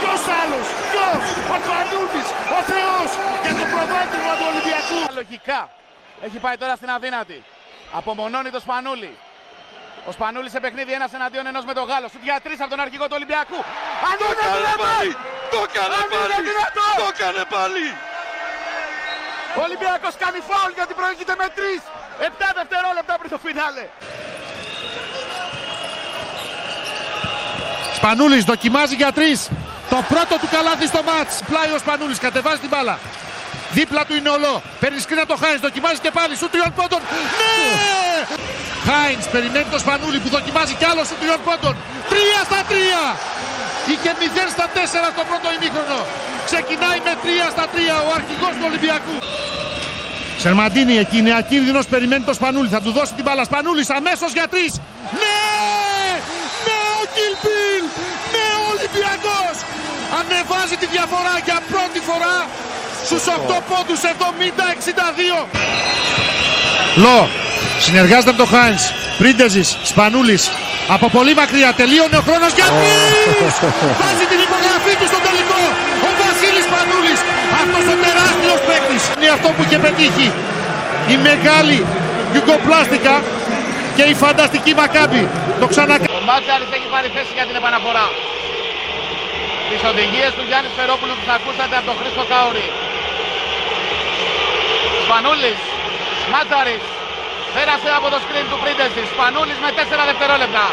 Ποιος 0.00 0.22
άλλος; 0.40 0.66
Ποιος; 0.92 1.22
Ο 1.54 1.56
Σπανούλη. 1.64 2.22
Ο 2.56 2.58
Θεός. 2.70 3.08
Για 3.44 3.54
το 3.58 3.64
προβάδισμα 3.72 4.32
του 4.38 4.46
Ολυμπιακού. 4.50 4.98
Λογικά. 5.20 5.60
Έχει 6.26 6.38
πάει 6.44 6.56
τώρα 6.62 6.74
στην 6.80 6.90
αδύνατη. 6.96 7.38
Απομονώνει 7.98 8.50
το 8.56 8.60
Σπανούλη. 8.66 9.12
Ο 10.08 10.10
Σπανούλης 10.16 10.52
σε 10.56 10.60
παιχνίδι 10.64 10.92
ένας 10.98 11.12
εναντίον 11.18 11.46
ενός 11.50 11.64
με 11.68 11.74
τον 11.78 11.84
Γάλλο. 11.90 12.06
Σου 12.12 12.20
για 12.28 12.36
τρεις 12.44 12.58
από 12.62 12.70
τον 12.74 12.80
αρχηγό 12.84 13.04
του 13.08 13.16
Ολυμπιακού. 13.18 13.58
Αν 14.08 14.14
Το 14.22 14.26
έκανε 14.34 14.72
πάλι! 14.84 15.12
Το 15.54 15.60
έκανε 15.68 15.98
πάλι! 16.14 16.34
Το 17.00 17.06
έκανε 17.12 17.42
πάλι! 17.54 17.86
Ο 19.58 19.60
Ολυμπιακός 19.66 20.14
κάνει 20.22 20.38
φάουλ 20.48 20.72
γιατί 20.78 20.92
προηγείται 21.00 21.34
με 21.40 21.46
3. 21.56 21.82
7 22.28 22.48
δευτερόλεπτα 22.58 23.14
πριν 23.20 23.30
το 23.34 23.38
φινάλε. 23.44 23.84
Σπανούλης 27.98 28.44
δοκιμάζει 28.44 28.94
για 28.94 29.12
τρεις. 29.18 29.38
Το 29.92 29.98
πρώτο 30.12 30.34
του 30.40 30.48
καλάθι 30.54 30.86
στο 30.92 31.02
μάτς. 31.08 31.34
Πλάι 31.48 31.70
ο 31.76 31.78
Σπανούλης 31.78 32.18
κατεβάζει 32.18 32.60
την 32.64 32.70
μπάλα. 32.72 32.98
Δίπλα 33.76 34.02
του 34.06 34.14
είναι 34.18 34.30
ολό. 34.36 34.62
Παίρνει 34.80 35.00
σκρίνα 35.00 35.26
το 35.26 35.36
Χάινς. 35.42 35.60
Δοκιμάζει 35.60 35.98
και 36.04 36.10
πάλι. 36.18 36.36
Σου 36.36 36.48
τριών 36.52 36.72
πόντων. 36.78 37.00
Ναι! 37.38 37.62
Χάινς 38.88 39.26
περιμένει 39.34 39.68
το 39.74 39.78
Σπανούλη 39.78 40.18
που 40.18 40.28
δοκιμάζει 40.28 40.74
κι 40.74 40.86
άλλο 40.90 41.02
σου 41.04 41.16
τριών 41.20 41.40
πόντων. 41.46 41.74
Τρία 42.12 42.40
στα 42.48 42.60
τρία. 42.70 43.02
Είχε 43.92 44.12
0 44.20 44.48
στα 44.54 44.66
4 44.74 45.10
στο 45.14 45.22
πρώτο 45.30 45.48
ημίχρονο. 45.56 46.00
Ξεκινάει 46.48 46.98
με 47.06 47.12
3 47.24 47.46
στα 47.54 47.64
3 47.74 47.96
ο 48.08 48.10
αρχηγός 48.18 48.52
του 48.58 48.66
Ολυμπιακού. 48.70 49.16
Σερμαντίνη 50.42 50.94
εκεί 51.04 51.16
είναι 51.22 51.34
ακίνδυνος, 51.42 51.84
περιμένει 51.92 52.24
το 52.30 52.34
Σπανούλη. 52.38 52.68
Θα 52.76 52.80
του 52.84 52.92
δώσει 52.96 53.12
την 53.18 53.24
μπάλα. 53.26 53.44
Σπανούλης 53.50 53.88
αμέσως 53.98 54.30
για 54.36 54.46
τρεις. 54.52 54.72
Ναι! 55.22 55.42
Ναι 56.66 56.78
ο 57.00 57.04
Κιλπίλ! 57.14 57.84
Ναι 58.34 58.46
ο 58.60 58.64
Ολυμπιακός! 58.74 59.54
Ανεβάζει 60.18 60.76
τη 60.82 60.86
διαφορά 60.94 61.34
για 61.46 61.58
πρώτη 61.72 62.00
φορά 62.08 62.36
στους 63.06 63.24
8 63.26 63.56
πόντους 63.70 64.00
70-62. 64.02 65.46
Λο, 67.04 67.18
συνεργάζεται 67.86 68.30
με 68.30 68.36
τον 68.36 68.48
Χάινς. 68.52 68.84
Πρίντεζης, 69.18 69.68
Σπανούλης. 69.82 70.50
Από 70.88 71.06
πολύ 71.08 71.34
μακριά 71.34 71.72
τελείωνε 71.80 72.16
ο 72.16 72.22
χρόνος 72.26 72.52
για 72.58 72.64
τρεις! 72.64 73.23
Βάζει 74.02 74.26
την 74.32 74.40
υπογραφή 74.46 74.92
του 74.98 75.06
στο 75.12 75.20
τελικό. 75.26 75.62
Ο 76.06 76.10
Βασίλης 76.20 76.64
Σπανούλης. 76.68 77.20
Αυτός 77.62 77.84
ο 77.92 77.96
τεράστιος 78.04 78.60
παίκτης. 78.68 79.02
Είναι 79.14 79.30
αυτό 79.36 79.48
που 79.54 79.62
είχε 79.64 79.78
πετύχει. 79.86 80.28
Η 81.14 81.16
μεγάλη 81.28 81.78
Γιουγκοπλάστικα 82.32 83.14
και 83.96 84.04
η 84.12 84.14
φανταστική 84.22 84.72
Μακάμπη. 84.80 85.22
Το 85.60 85.66
ξανακάνει. 85.72 86.10
Ο 86.20 86.22
Μάτσαρης 86.30 86.70
έχει 86.76 86.88
πάρει 86.94 87.08
θέση 87.16 87.32
για 87.38 87.46
την 87.48 87.56
επαναφορά. 87.60 88.06
Τις 89.70 89.82
οδηγίες 89.90 90.30
του 90.36 90.44
Γιάννης 90.48 90.72
Φερόπουλου 90.78 91.14
που 91.18 91.24
θα 91.28 91.34
ακούσατε 91.38 91.74
από 91.80 91.86
τον 91.90 91.96
Χρήστο 92.00 92.24
Καόρη. 92.32 92.66
Σπανούλης, 95.04 95.60
Μάτσαρης, 96.32 96.84
πέρασε 97.54 97.90
από 97.98 98.06
το 98.12 98.18
σκριν 98.24 98.46
του 98.50 98.58
Πρίντεση. 98.62 99.02
Σπανούλης 99.12 99.58
με 99.64 99.70
4 99.78 100.02
δευτερόλεπτα. 100.10 100.66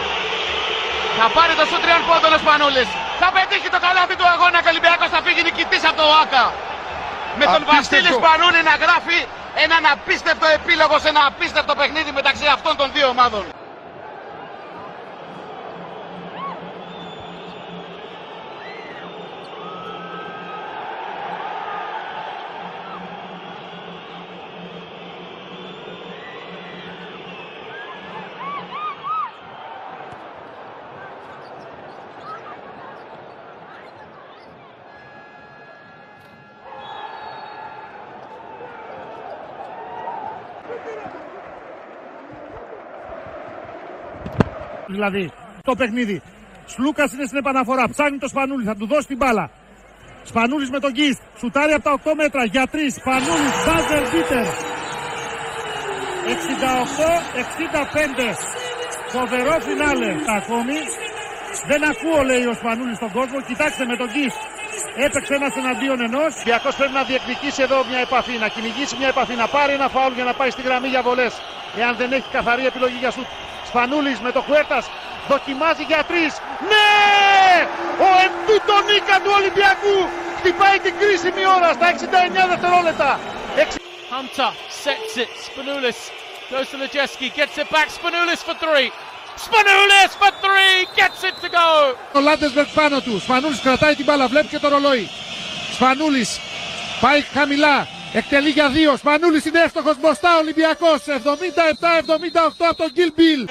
Θα 1.20 1.26
πάρει 1.36 1.54
το 1.60 1.66
σου 1.70 1.78
τριών 1.84 2.02
πόντων 2.10 2.32
ο 2.38 2.40
Σπανούλης. 2.44 2.90
Θα 3.22 3.28
πετύχει 3.36 3.70
το 3.76 3.80
καλάθι 3.86 4.16
του 4.20 4.28
αγώνα 4.34 4.58
και 4.64 4.70
ο 4.70 4.74
Ολυμπιακός 4.76 5.10
θα 5.16 5.20
φύγει 5.26 5.42
νικητής 5.48 5.84
από 5.90 5.98
το 6.02 6.06
ΆΚΑ. 6.22 6.46
Με 7.40 7.46
τον 7.54 7.62
Απίστευτο. 7.62 7.76
Βασίλη 7.76 8.12
Σπανούλη 8.20 8.62
να 8.70 8.76
γράφει 8.84 9.20
έναν 9.66 9.82
απίστευτο 9.94 10.48
επίλογο 10.58 10.96
σε 11.04 11.08
ένα 11.14 11.22
απίστευτο 11.32 11.74
παιχνίδι 11.80 12.12
μεταξύ 12.20 12.46
αυτών 12.56 12.74
των 12.80 12.88
δύο 12.96 13.08
ομάδων. 13.16 13.44
Δηλαδή 44.92 45.32
το 45.64 45.76
παιχνίδι. 45.76 46.22
Σλούκας 46.66 47.14
είναι 47.14 47.26
στην 47.26 47.38
επαναφορά. 47.38 47.90
Ψάχνει 47.90 48.18
το 48.18 48.28
Σπανούλη, 48.28 48.66
θα 48.66 48.76
του 48.76 48.88
δώσει 48.88 49.08
την 49.08 49.18
μπάλα. 49.18 49.50
Σπανούλης 50.24 50.70
με 50.70 50.80
τον 50.80 50.92
Γκίστ. 50.92 51.22
Σουτάρει 51.40 51.74
από 51.74 51.84
τα 51.84 51.92
8 51.92 52.16
μέτρα 52.16 52.46
για 52.46 52.68
3. 52.74 52.76
Σπανούλης, 53.00 53.54
μπάζερ 53.66 54.04
μπίτερ. 54.12 54.46
68-65. 56.28 58.36
Φοβερό 59.16 59.56
φινάλε. 59.68 60.10
Ακόμη. 60.40 60.78
Δεν 61.70 61.82
ακούω, 61.92 62.20
λέει 62.32 62.46
ο 62.52 62.54
Σπανούλης 62.54 62.98
στον 63.02 63.12
κόσμο. 63.18 63.38
Κοιτάξτε 63.50 63.84
με 63.92 63.96
τον 64.02 64.08
Γκίστ. 64.14 64.40
Έπαιξε 65.06 65.34
ένας 65.40 65.54
εναντίον 65.62 66.00
ενός. 66.08 66.32
Ο 66.34 66.36
Ολυμπιακός 66.36 66.74
πρέπει 66.80 66.96
να 67.00 67.04
διεκδικήσει 67.10 67.62
εδώ 67.68 67.78
μια 67.90 68.00
επαφή, 68.08 68.36
να 68.44 68.48
κυνηγήσει 68.54 68.94
μια 69.00 69.10
επαφή, 69.16 69.36
να 69.44 69.48
πάρει 69.56 69.72
ένα 69.80 69.88
φάουλ 69.96 70.14
για 70.20 70.26
να 70.30 70.34
πάει 70.40 70.52
στη 70.56 70.62
γραμμή 70.68 70.90
για 70.96 71.02
βολές. 71.08 71.34
Εάν 71.80 71.94
δεν 72.02 72.10
έχει 72.18 72.30
καθαρή 72.38 72.64
επιλογή 72.72 72.98
για 73.04 73.12
σουτ. 73.16 73.30
Σπανούλης 73.72 74.20
με 74.26 74.32
το 74.32 74.42
Χουέρτας 74.48 74.86
δοκιμάζει 75.30 75.84
για 75.92 76.02
τρεις. 76.10 76.34
Ναι! 76.72 76.92
Ο 78.08 78.10
εμπτούτο 78.26 78.76
νίκα 78.88 79.18
του 79.24 79.32
Ολυμπιακού 79.40 79.98
χτυπάει 80.38 80.78
την 80.86 80.94
κρίσιμη 81.00 81.44
ώρα 81.56 81.70
στα 81.78 81.88
69 81.90 82.48
δευτερόλεπτα. 82.52 83.12
Hunter 84.14 84.52
sets 84.84 85.16
it. 85.24 85.32
Spanoulis 85.48 86.00
goes 86.52 86.68
to 86.72 86.78
Lejeski, 86.82 87.28
gets 87.40 87.56
it 87.62 87.70
back. 87.76 87.88
Spanoulis 87.98 88.42
for 88.48 88.56
three. 88.66 88.90
Spanoulis 89.46 90.12
for 90.22 90.32
three, 90.46 90.76
gets 91.00 91.22
it 91.30 91.36
to 91.44 91.50
go. 91.60 91.68
Ο 92.18 92.20
Λάντεσμπεργκ 92.20 92.68
πάνω 92.74 93.02
του. 93.02 93.20
Σπανούλης 93.20 93.60
κρατάει 93.60 93.96
την 93.96 94.06
μπάλα, 94.06 94.28
βλέπει 94.28 94.48
και 94.48 94.60
το 94.60 94.68
ρολόι. 94.68 95.10
Σπανούλης 95.74 96.40
πάει 97.02 97.22
χαμηλά. 97.22 97.88
Εκτελεί 98.14 98.50
για 98.50 98.70
δύο. 98.70 98.92
Σπανούλης 98.98 99.46
είναι 99.46 99.62
εύστοχος 99.66 99.98
μπροστά. 100.00 100.38
Ολυμπιακός 100.38 101.00
77-78 101.08 102.66
από 102.70 102.80
τον 102.82 102.90
Γκίλ 102.96 103.12
Μπιλ. 103.16 103.42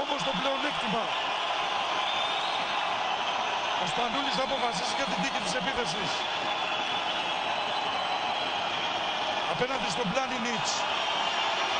Όμως 0.00 0.20
το 0.26 0.32
πλεονέκτημα. 0.40 1.02
Ο 3.82 3.86
Σπανούλης 3.92 4.34
θα 4.38 4.44
αποφασίσει 4.48 4.94
για 4.98 5.06
την 5.10 5.18
τίκη 5.22 5.40
της 5.44 5.54
επίθεσης. 5.60 6.10
Απέναντι 9.52 9.88
στον 9.94 10.06
Πλάνι 10.12 10.38
Νίτς. 10.44 10.72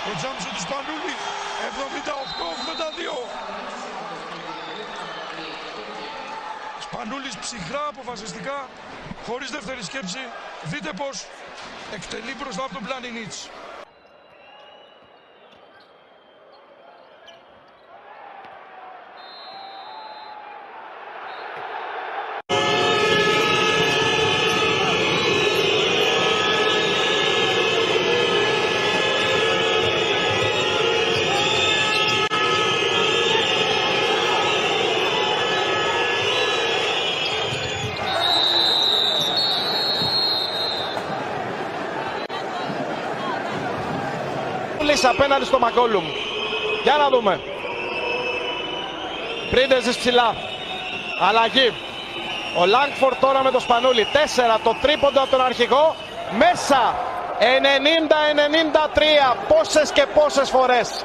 Ο 0.09 0.11
Τζάμσο 0.19 0.51
του 0.55 0.63
Σπανούλη. 0.67 1.15
78-82. 1.67 3.17
Σπανούλης 6.87 7.37
ψυχρά, 7.45 7.85
αποφασιστικά, 7.93 8.59
χωρίς 9.27 9.51
δεύτερη 9.57 9.83
σκέψη. 9.91 10.23
Δείτε 10.71 10.91
πως 11.01 11.17
εκτελεί 11.93 12.35
μπροστά 12.39 12.65
από 12.65 12.75
τον 12.75 12.85
Πλάνινιτς. 12.85 13.49
Λύση 45.05 45.17
απέναντι 45.17 45.45
στο 45.45 45.59
Μακόλουμ. 45.59 46.05
Για 46.83 46.97
να 46.97 47.09
δούμε. 47.09 47.41
Πρίντεζης 49.51 49.97
ψηλά. 49.97 50.35
Αλλαγή. 51.29 51.73
Ο 52.59 52.67
Λάγκφορντ 52.67 53.17
τώρα 53.21 53.43
με 53.43 53.51
το 53.51 53.61
Σπανούλι. 53.61 54.07
4 54.13 54.61
το 54.65 54.77
τρίποντο 54.83 55.21
από 55.21 55.31
τον 55.31 55.45
αρχηγό. 55.45 55.95
Μέσα. 56.39 56.95
90-93. 57.39 59.37
Πόσες 59.49 59.93
και 59.93 60.07
πόσες 60.15 60.51
φορές. 60.51 61.05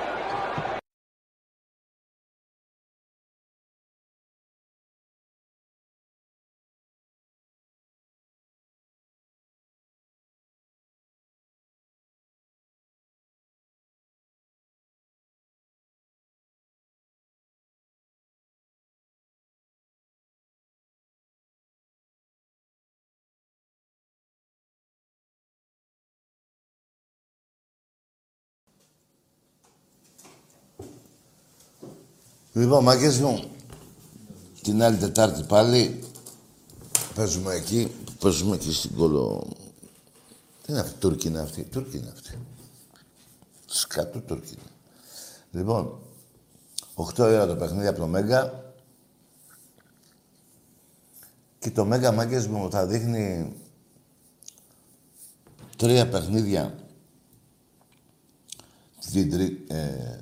Λοιπόν, 32.60 32.84
μάγκες 32.84 33.20
μου, 33.20 33.44
την 34.62 34.84
άλλη 34.84 34.98
Τετάρτη 34.98 35.44
πάλι 35.44 36.04
παίζουμε 37.16 37.54
εκεί, 37.54 37.92
παίζουμε 38.20 38.56
εκεί 38.56 38.74
στην 38.74 38.96
κολο... 38.96 39.48
Τι 40.66 40.72
είναι 40.72 40.80
αυτή, 40.80 41.00
Τούρκη 41.00 41.28
είναι 41.28 41.40
αυτή, 41.40 41.64
Τούρκη 41.64 41.98
είναι 41.98 42.10
αυτή. 42.14 42.38
Σκατού 43.66 44.22
Τούρκη 44.22 44.54
είναι. 44.54 44.72
Λοιπόν, 45.52 46.00
8 46.96 47.20
ώρα 47.20 47.48
το 47.48 47.56
παιχνίδι 47.56 47.88
από 47.88 48.00
το 48.00 48.08
Μέγκα 48.08 48.74
και 51.60 51.72
το 51.72 51.86
Μέγκα 51.86 52.12
μάγκες 52.12 52.48
μου 52.48 52.72
θα 52.72 52.86
δείχνει 52.86 53.54
τρία 55.78 56.10
παιχνίδια 56.10 56.76
την 59.12 59.32
τρι... 59.32 59.66
ε, 59.68 60.20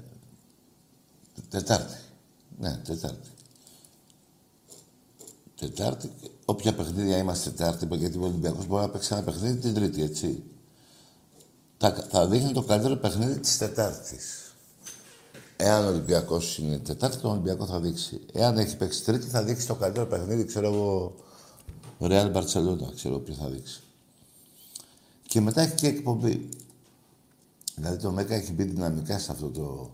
Τετάρτη. 1.49 2.07
Ναι, 2.60 2.78
Τετάρτη. 2.78 3.30
Τετάρτη. 5.60 6.12
Όποια 6.45 6.74
παιχνίδια 6.76 7.18
είμαστε 7.18 7.49
Τετάρτη, 7.49 7.88
γιατί 7.95 8.18
ο 8.18 8.24
Ολυμπιακός 8.24 8.66
μπορεί 8.66 8.82
να 8.82 8.89
παίξει 8.89 9.14
ένα 9.14 9.24
παιχνίδι 9.24 9.60
την 9.60 9.74
Τρίτη, 9.74 10.03
έτσι. 10.03 10.43
Θα, 11.78 12.08
θα 12.10 12.28
δείχνει 12.28 12.53
το 12.53 12.64
καλύτερο 12.64 12.95
παιχνίδι 12.95 13.39
της 13.39 13.58
Τετάρτης. 13.58 14.55
Εάν 15.58 15.86
ο 15.86 15.88
Ολυμπιακός 15.88 16.58
είναι 16.58 16.80
Τετάρτη, 16.80 17.18
τον 17.18 17.32
Ολυμπιακό 17.32 17.66
θα 17.66 17.80
δείξει. 17.80 18.22
Εάν 18.34 18.58
έχει 18.58 18.78
παίξει 18.78 19.03
Τρίτη, 19.03 19.28
θα 19.28 19.43
δείξει 19.43 19.68
το 19.68 19.76
καλύτερο 19.76 20.05
παιχνίδι, 20.05 20.45
ξέρω 20.45 20.74
εγώ, 20.74 21.16
Real 21.99 22.34
Barcelona, 22.34 22.93
ξέρω 22.95 23.20
ποιο 23.20 23.34
θα 23.34 23.49
δείξει. 23.49 23.82
Και 25.28 25.41
μετά 25.41 25.62
έχει 25.62 25.76
και 25.76 25.88
εκπομπή. 25.88 26.49
Δηλαδή 27.76 27.97
το 27.97 28.12
ΜΕΚΑ 28.12 28.36
έχει 28.36 28.51
μπει 28.51 28.64
δυναμικά 28.64 29.20
σε 29.20 29.32
αυτό 29.32 29.49
το... 29.49 29.91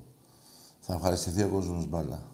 Θα 0.79 0.93
ευχαριστηθεί 0.93 1.43
ο 1.43 1.49
κόσμος 1.49 1.87
μπάλα. 1.87 2.32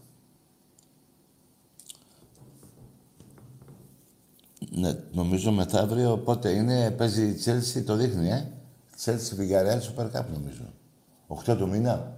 Ναι, 4.79 4.93
νομίζω 5.11 5.51
μεθαύριο 5.51 6.17
πότε 6.17 6.49
είναι, 6.49 6.91
παίζει 6.91 7.27
η 7.27 7.41
Chelsea, 7.45 7.83
το 7.85 7.95
δείχνει, 7.95 8.29
ε. 8.29 8.51
Chelsea 9.05 9.39
Villarreal 9.39 9.79
Super 9.79 10.11
Cup 10.11 10.23
νομίζω. 10.33 10.63
8 11.27 11.57
του 11.57 11.67
μήνα. 11.67 12.17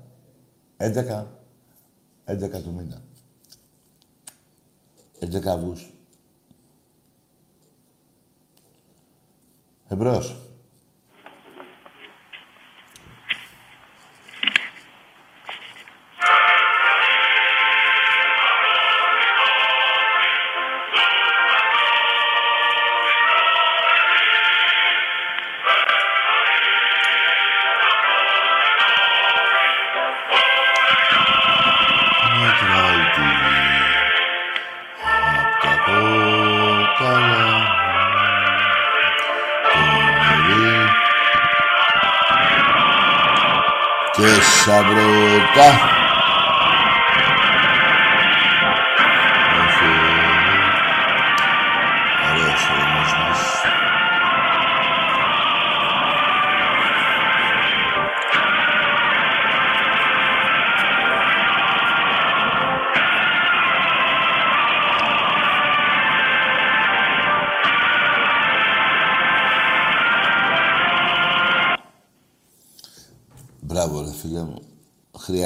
11. 0.78 1.26
11 2.26 2.62
του 2.64 2.74
μήνα. 2.74 3.02
11 5.20 5.46
Αυγούστου. 5.46 5.92
Εμπρός. 9.88 10.51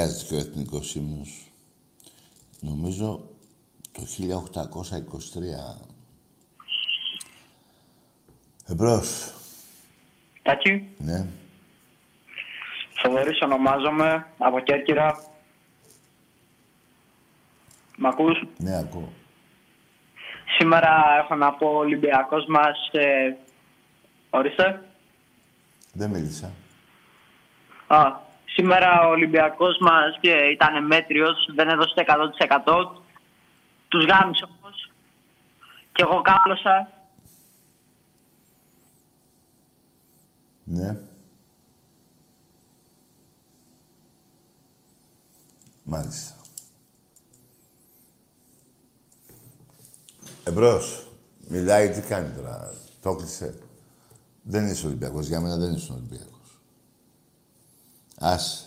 Χρειάζεται 0.06 0.28
και 0.28 0.34
ο 0.34 0.38
εθνικός 0.38 0.94
ύμνος. 0.94 1.50
Νομίζω 2.60 3.28
το 3.92 4.02
1823. 4.06 5.86
Εμπρός. 8.66 9.34
Τάκη, 10.42 10.88
Ναι. 10.98 11.26
Θοδωρής 13.02 13.40
ονομάζομαι, 13.40 14.26
από 14.38 14.60
Κέρκυρα. 14.60 15.24
Μ' 17.96 18.06
ακούς; 18.06 18.42
Ναι, 18.58 18.78
ακούω. 18.78 19.12
Σήμερα 20.58 21.04
έχω 21.22 21.34
να 21.34 21.52
πω 21.52 21.66
ο 21.66 21.78
Ολυμπιακός 21.78 22.46
μας... 22.48 22.88
Ε... 22.92 23.36
Ορίστε. 24.30 24.84
Δεν 25.92 26.10
μίλησα. 26.10 26.52
Α, 27.86 28.24
σήμερα 28.56 29.06
ο 29.06 29.10
Ολυμπιακός 29.10 29.78
μας 29.80 30.18
και 30.20 30.30
ήταν 30.30 30.86
μέτριος, 30.86 31.50
δεν 31.54 31.68
έδωσε 31.68 31.94
το 31.94 32.00
100%. 32.00 33.02
Τους 33.88 34.04
γάμισε 34.04 34.44
όμως. 34.44 34.90
Και 35.92 36.02
εγώ 36.02 36.20
κάπλωσα. 36.20 36.90
Ναι. 40.64 40.96
Μάλιστα. 45.84 46.34
Εμπρός. 50.44 51.06
Μιλάει, 51.48 51.90
τι 51.90 52.00
κάνει 52.00 52.34
τώρα. 52.36 52.72
Το 53.02 53.10
έκλεισε. 53.10 53.58
Δεν 54.42 54.66
είσαι 54.66 54.86
Ολυμπιακός. 54.86 55.26
Για 55.26 55.40
μένα 55.40 55.56
δεν 55.56 55.72
είσαι 55.72 55.92
Ολυμπιακός. 55.92 56.35
Άσε. 58.20 58.64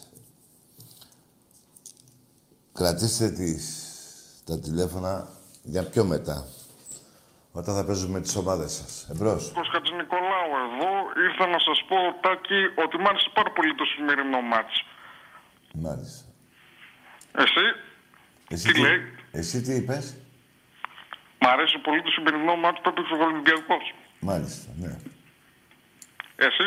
Κρατήστε 2.73 3.29
τις, 3.31 3.65
τα 4.45 4.59
τηλέφωνα 4.59 5.27
για 5.63 5.89
πιο 5.89 6.03
μετά. 6.05 6.47
Όταν 7.51 7.75
θα 7.75 7.85
παίζουμε 7.85 8.21
τις 8.21 8.35
ομάδες 8.35 8.71
σας. 8.71 9.07
Εμπρός. 9.11 9.51
Κος 9.53 9.67
Χατζηνικολάου 9.67 10.51
εδώ. 10.65 10.89
Ήρθα 11.23 11.47
να 11.47 11.59
σας 11.59 11.83
πω, 11.87 11.95
Τάκη, 12.21 12.61
ότι 12.83 12.97
μ' 12.97 13.07
άρεσε 13.07 13.29
πάρα 13.33 13.51
πολύ 13.51 13.75
το 13.75 13.85
σημερινό 13.85 14.41
μάτς. 14.41 14.85
Μάλιστα. 15.73 16.23
Εσύ, 17.43 17.65
Εσύ 18.49 18.71
τι 18.71 18.79
λέει; 18.79 18.99
Εσύ 19.31 19.61
τι 19.61 19.75
είπες; 19.75 20.15
μ' 21.39 21.47
αρέσει 21.47 21.77
πολύ 21.77 22.01
το 22.01 22.09
σημερινό 22.09 22.55
μάτς 22.55 22.79
που 22.81 22.89
έπαιξε 22.89 23.13
ο 23.13 23.23
Ολυμπιακός. 23.23 23.93
Μάλιστα, 24.19 24.71
ναι. 24.79 24.99
Εσύ, 26.35 26.65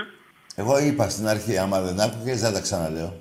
Εγώ 0.62 0.78
είπα 0.78 1.08
στην 1.08 1.28
αρχή, 1.28 1.58
άμα 1.58 1.80
δεν 1.80 2.00
άκουγες, 2.00 2.40
δεν 2.40 2.52
τα 2.52 2.60
ξαναλέω. 2.60 3.20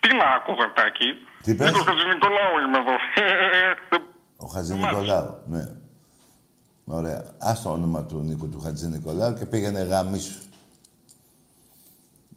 τι 0.00 0.14
να 0.14 0.24
άκουγα, 0.24 0.72
Τάκη. 0.74 1.04
Τι 1.42 1.50
είπες; 1.50 1.66
Νίκος 1.66 1.84
Χατζηνικολάου 1.84 2.58
είμαι 2.66 2.78
εδώ. 2.78 2.96
Ο 4.36 4.46
Χατζη 4.46 4.74
Νικολάου, 4.74 5.38
ναι. 5.46 5.68
Ωραία. 6.84 7.24
Ας 7.38 7.62
το 7.62 7.70
όνομα 7.70 8.04
του 8.04 8.20
Νίκου 8.20 8.48
του 8.48 8.60
Χατζη 8.60 8.86
Νικολάου 8.86 9.34
και 9.34 9.46
πήγαινε 9.46 9.82
γάμις 9.82 10.22
σου. 10.22 10.38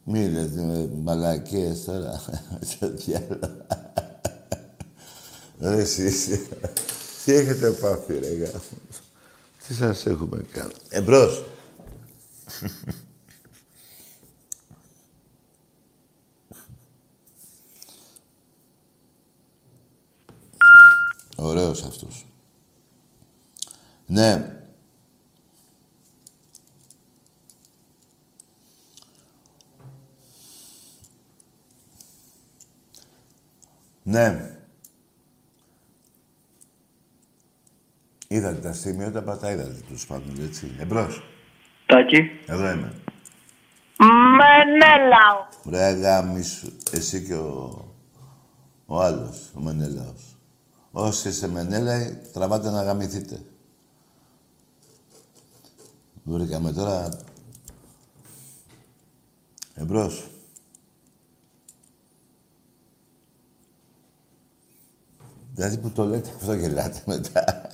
Μη 0.04 0.28
λες 0.28 0.56
ε, 0.56 0.88
μαλακίες 1.02 1.84
τώρα. 1.84 2.22
Στο 2.70 2.90
διάλο. 2.90 3.38
Ρε 5.60 5.76
εσείς. 5.76 6.26
Τι 7.24 7.32
έχετε 7.32 7.70
πάθει 7.70 8.18
ρε 8.18 8.28
γάμος. 8.28 8.68
Τι 9.66 9.74
σας 9.74 10.06
έχουμε 10.06 10.44
κάνει. 10.52 10.72
Εμπρός. 10.88 11.44
Ωραίος 21.68 21.84
αυτός. 21.84 22.26
Ναι. 24.06 24.52
Ναι. 34.02 34.52
Είδατε 38.28 38.60
τα 38.60 38.72
σημεία, 38.72 39.12
τα 39.12 39.38
τα 39.38 39.50
είδατε 39.50 39.80
τους 39.88 40.06
πάντων, 40.06 40.40
έτσι. 40.40 40.76
Εμπρός. 40.78 41.22
Τάκη. 41.86 42.18
Εδώ 42.46 42.70
είμαι. 42.70 42.92
Μενέλαο. 43.98 45.46
Ρε 45.68 45.90
γάμισου. 45.90 46.72
Εσύ 46.90 47.24
και 47.24 47.34
ο, 47.34 47.84
ο 48.86 49.00
άλλος, 49.00 49.50
ο 49.54 49.60
Μενέλαος. 49.60 50.37
Όσοι 51.00 51.32
σε 51.32 51.48
Μενέλα, 51.48 52.18
τραβάτε 52.32 52.70
να 52.70 52.82
γαμηθείτε. 52.82 53.40
Βρήκαμε 56.24 56.72
τώρα... 56.72 57.18
Εμπρός. 59.74 60.30
Δηλαδή 65.54 65.78
που 65.78 65.90
το 65.90 66.04
λέτε 66.04 66.30
αυτό 66.36 66.52
γελάτε 66.52 67.02
μετά. 67.06 67.70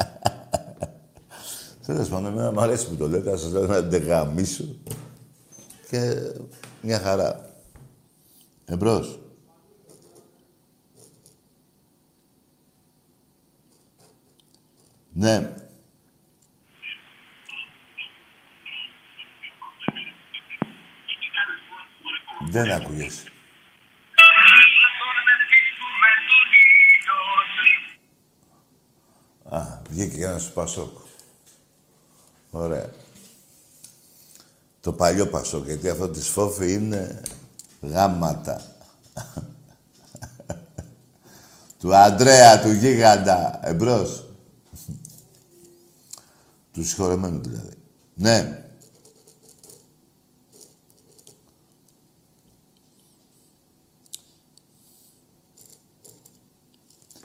Τέλος 1.87 2.09
πάντων, 2.09 2.33
εμένα 2.33 2.53
μου 2.53 2.61
αρέσει 2.61 2.89
που 2.89 2.97
το 2.97 3.09
λέτε, 3.09 3.31
να 3.31 3.37
σας 3.37 3.53
λέω 3.53 3.67
να 3.67 3.81
δεν 3.81 4.03
γαμίσω. 4.03 4.65
Και 5.91 6.33
μια 6.83 6.99
χαρά. 6.99 7.51
Εμπρός. 8.65 9.24
Ναι. 15.17 15.53
Δεν 22.51 22.71
άκουγες. 22.71 23.25
Α, 29.49 29.61
βγήκε 29.91 30.17
και 30.17 30.25
ένας 30.25 30.43
σου 30.43 30.53
Πασόκ. 30.53 30.99
Ωραία. 32.51 32.91
Το 34.81 34.93
παλιό 34.93 35.27
Πασόκ, 35.27 35.65
γιατί 35.65 35.89
αυτό 35.89 36.09
της 36.09 36.29
Φόφη 36.29 36.73
είναι 36.73 37.23
γάματα. 37.81 38.63
του 41.81 41.97
Αντρέα, 41.97 42.61
του 42.61 42.73
γίγαντα. 42.73 43.61
Εμπρός. 43.63 44.24
Του 46.75 46.85
συγχωρεμένου 46.85 47.41
δηλαδή. 47.43 47.75
Ναι. 48.15 48.65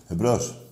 Εμπρός. 0.07 0.65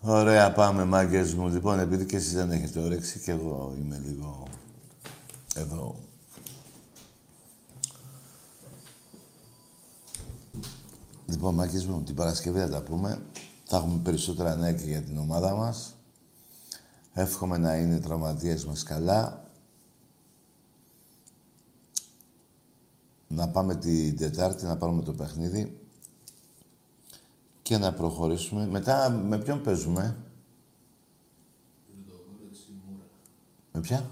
Ωραία, 0.00 0.52
πάμε, 0.52 0.84
μάγκες 0.84 1.34
μου. 1.34 1.48
Λοιπόν, 1.48 1.78
επειδή 1.78 2.06
και 2.06 2.16
εσείς 2.16 2.32
δεν 2.32 2.50
έχετε 2.50 2.80
όρεξη 2.80 3.18
και 3.18 3.30
εγώ 3.30 3.74
είμαι 3.78 4.02
λίγο 4.06 4.48
εδώ. 5.54 5.94
Λοιπόν, 11.26 11.54
μάγκες 11.54 11.86
μου, 11.86 12.02
την 12.02 12.14
Παρασκευή 12.14 12.58
θα 12.58 12.68
τα 12.68 12.82
πούμε. 12.82 13.22
Θα 13.70 13.76
έχουμε 13.76 14.00
περισσότερα 14.02 14.56
νέα 14.56 14.72
και 14.72 14.84
για 14.84 15.02
την 15.02 15.18
ομάδα 15.18 15.54
μας. 15.54 15.94
Εύχομαι 17.12 17.58
να 17.58 17.76
είναι 17.76 17.94
οι 17.94 17.98
τραυματίες 17.98 18.64
μας 18.64 18.82
καλά. 18.82 19.44
Να 23.28 23.48
πάμε 23.48 23.76
την 23.76 24.16
Τετάρτη, 24.16 24.64
να 24.64 24.76
πάρουμε 24.76 25.02
το 25.02 25.12
παιχνίδι 25.12 25.80
και 27.62 27.78
να 27.78 27.92
προχωρήσουμε. 27.92 28.66
Μετά 28.66 29.10
με 29.10 29.38
ποιον 29.38 29.62
παίζουμε; 29.62 30.16
Με 33.72 33.80
ποια; 33.80 34.10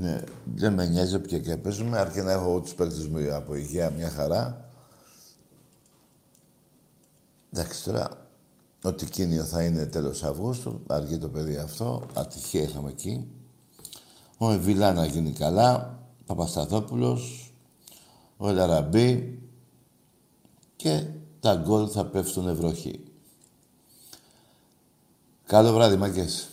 Ναι, 0.00 0.24
δεν 0.54 0.72
με 0.72 0.86
νοιάζει 0.86 1.14
όποια 1.14 1.38
και 1.38 1.56
παίζουμε, 1.56 1.98
αρκεί 1.98 2.20
να 2.20 2.32
έχω 2.32 2.60
τους 2.60 2.74
παίκτες 2.74 3.08
μου 3.08 3.34
από 3.34 3.54
υγεία 3.54 3.90
μια 3.90 4.10
χαρά. 4.10 4.61
Εντάξει, 7.54 7.84
τώρα, 7.84 8.28
ό,τι 8.82 9.06
κίνιο 9.06 9.44
θα 9.44 9.62
είναι 9.62 9.86
τέλος 9.86 10.22
Αυγούστου, 10.22 10.82
αργεί 10.86 11.18
το 11.18 11.28
παιδί 11.28 11.56
αυτό, 11.56 12.06
ατυχία 12.14 12.62
είχαμε 12.62 12.88
εκεί. 12.90 13.26
Ο 14.38 14.50
Εβιλά 14.50 14.92
να 14.92 15.06
γίνει 15.06 15.32
καλά, 15.32 15.98
Παπασταθόπουλος, 16.26 17.52
ο 18.36 18.48
Ελαραμπή 18.48 19.38
και 20.76 21.06
τα 21.40 21.54
γκολ 21.54 21.88
θα 21.92 22.06
πέφτουν 22.06 22.48
ευρωχή. 22.48 23.04
Καλό 25.46 25.72
βράδυ, 25.72 25.96
μάγκες. 25.96 26.51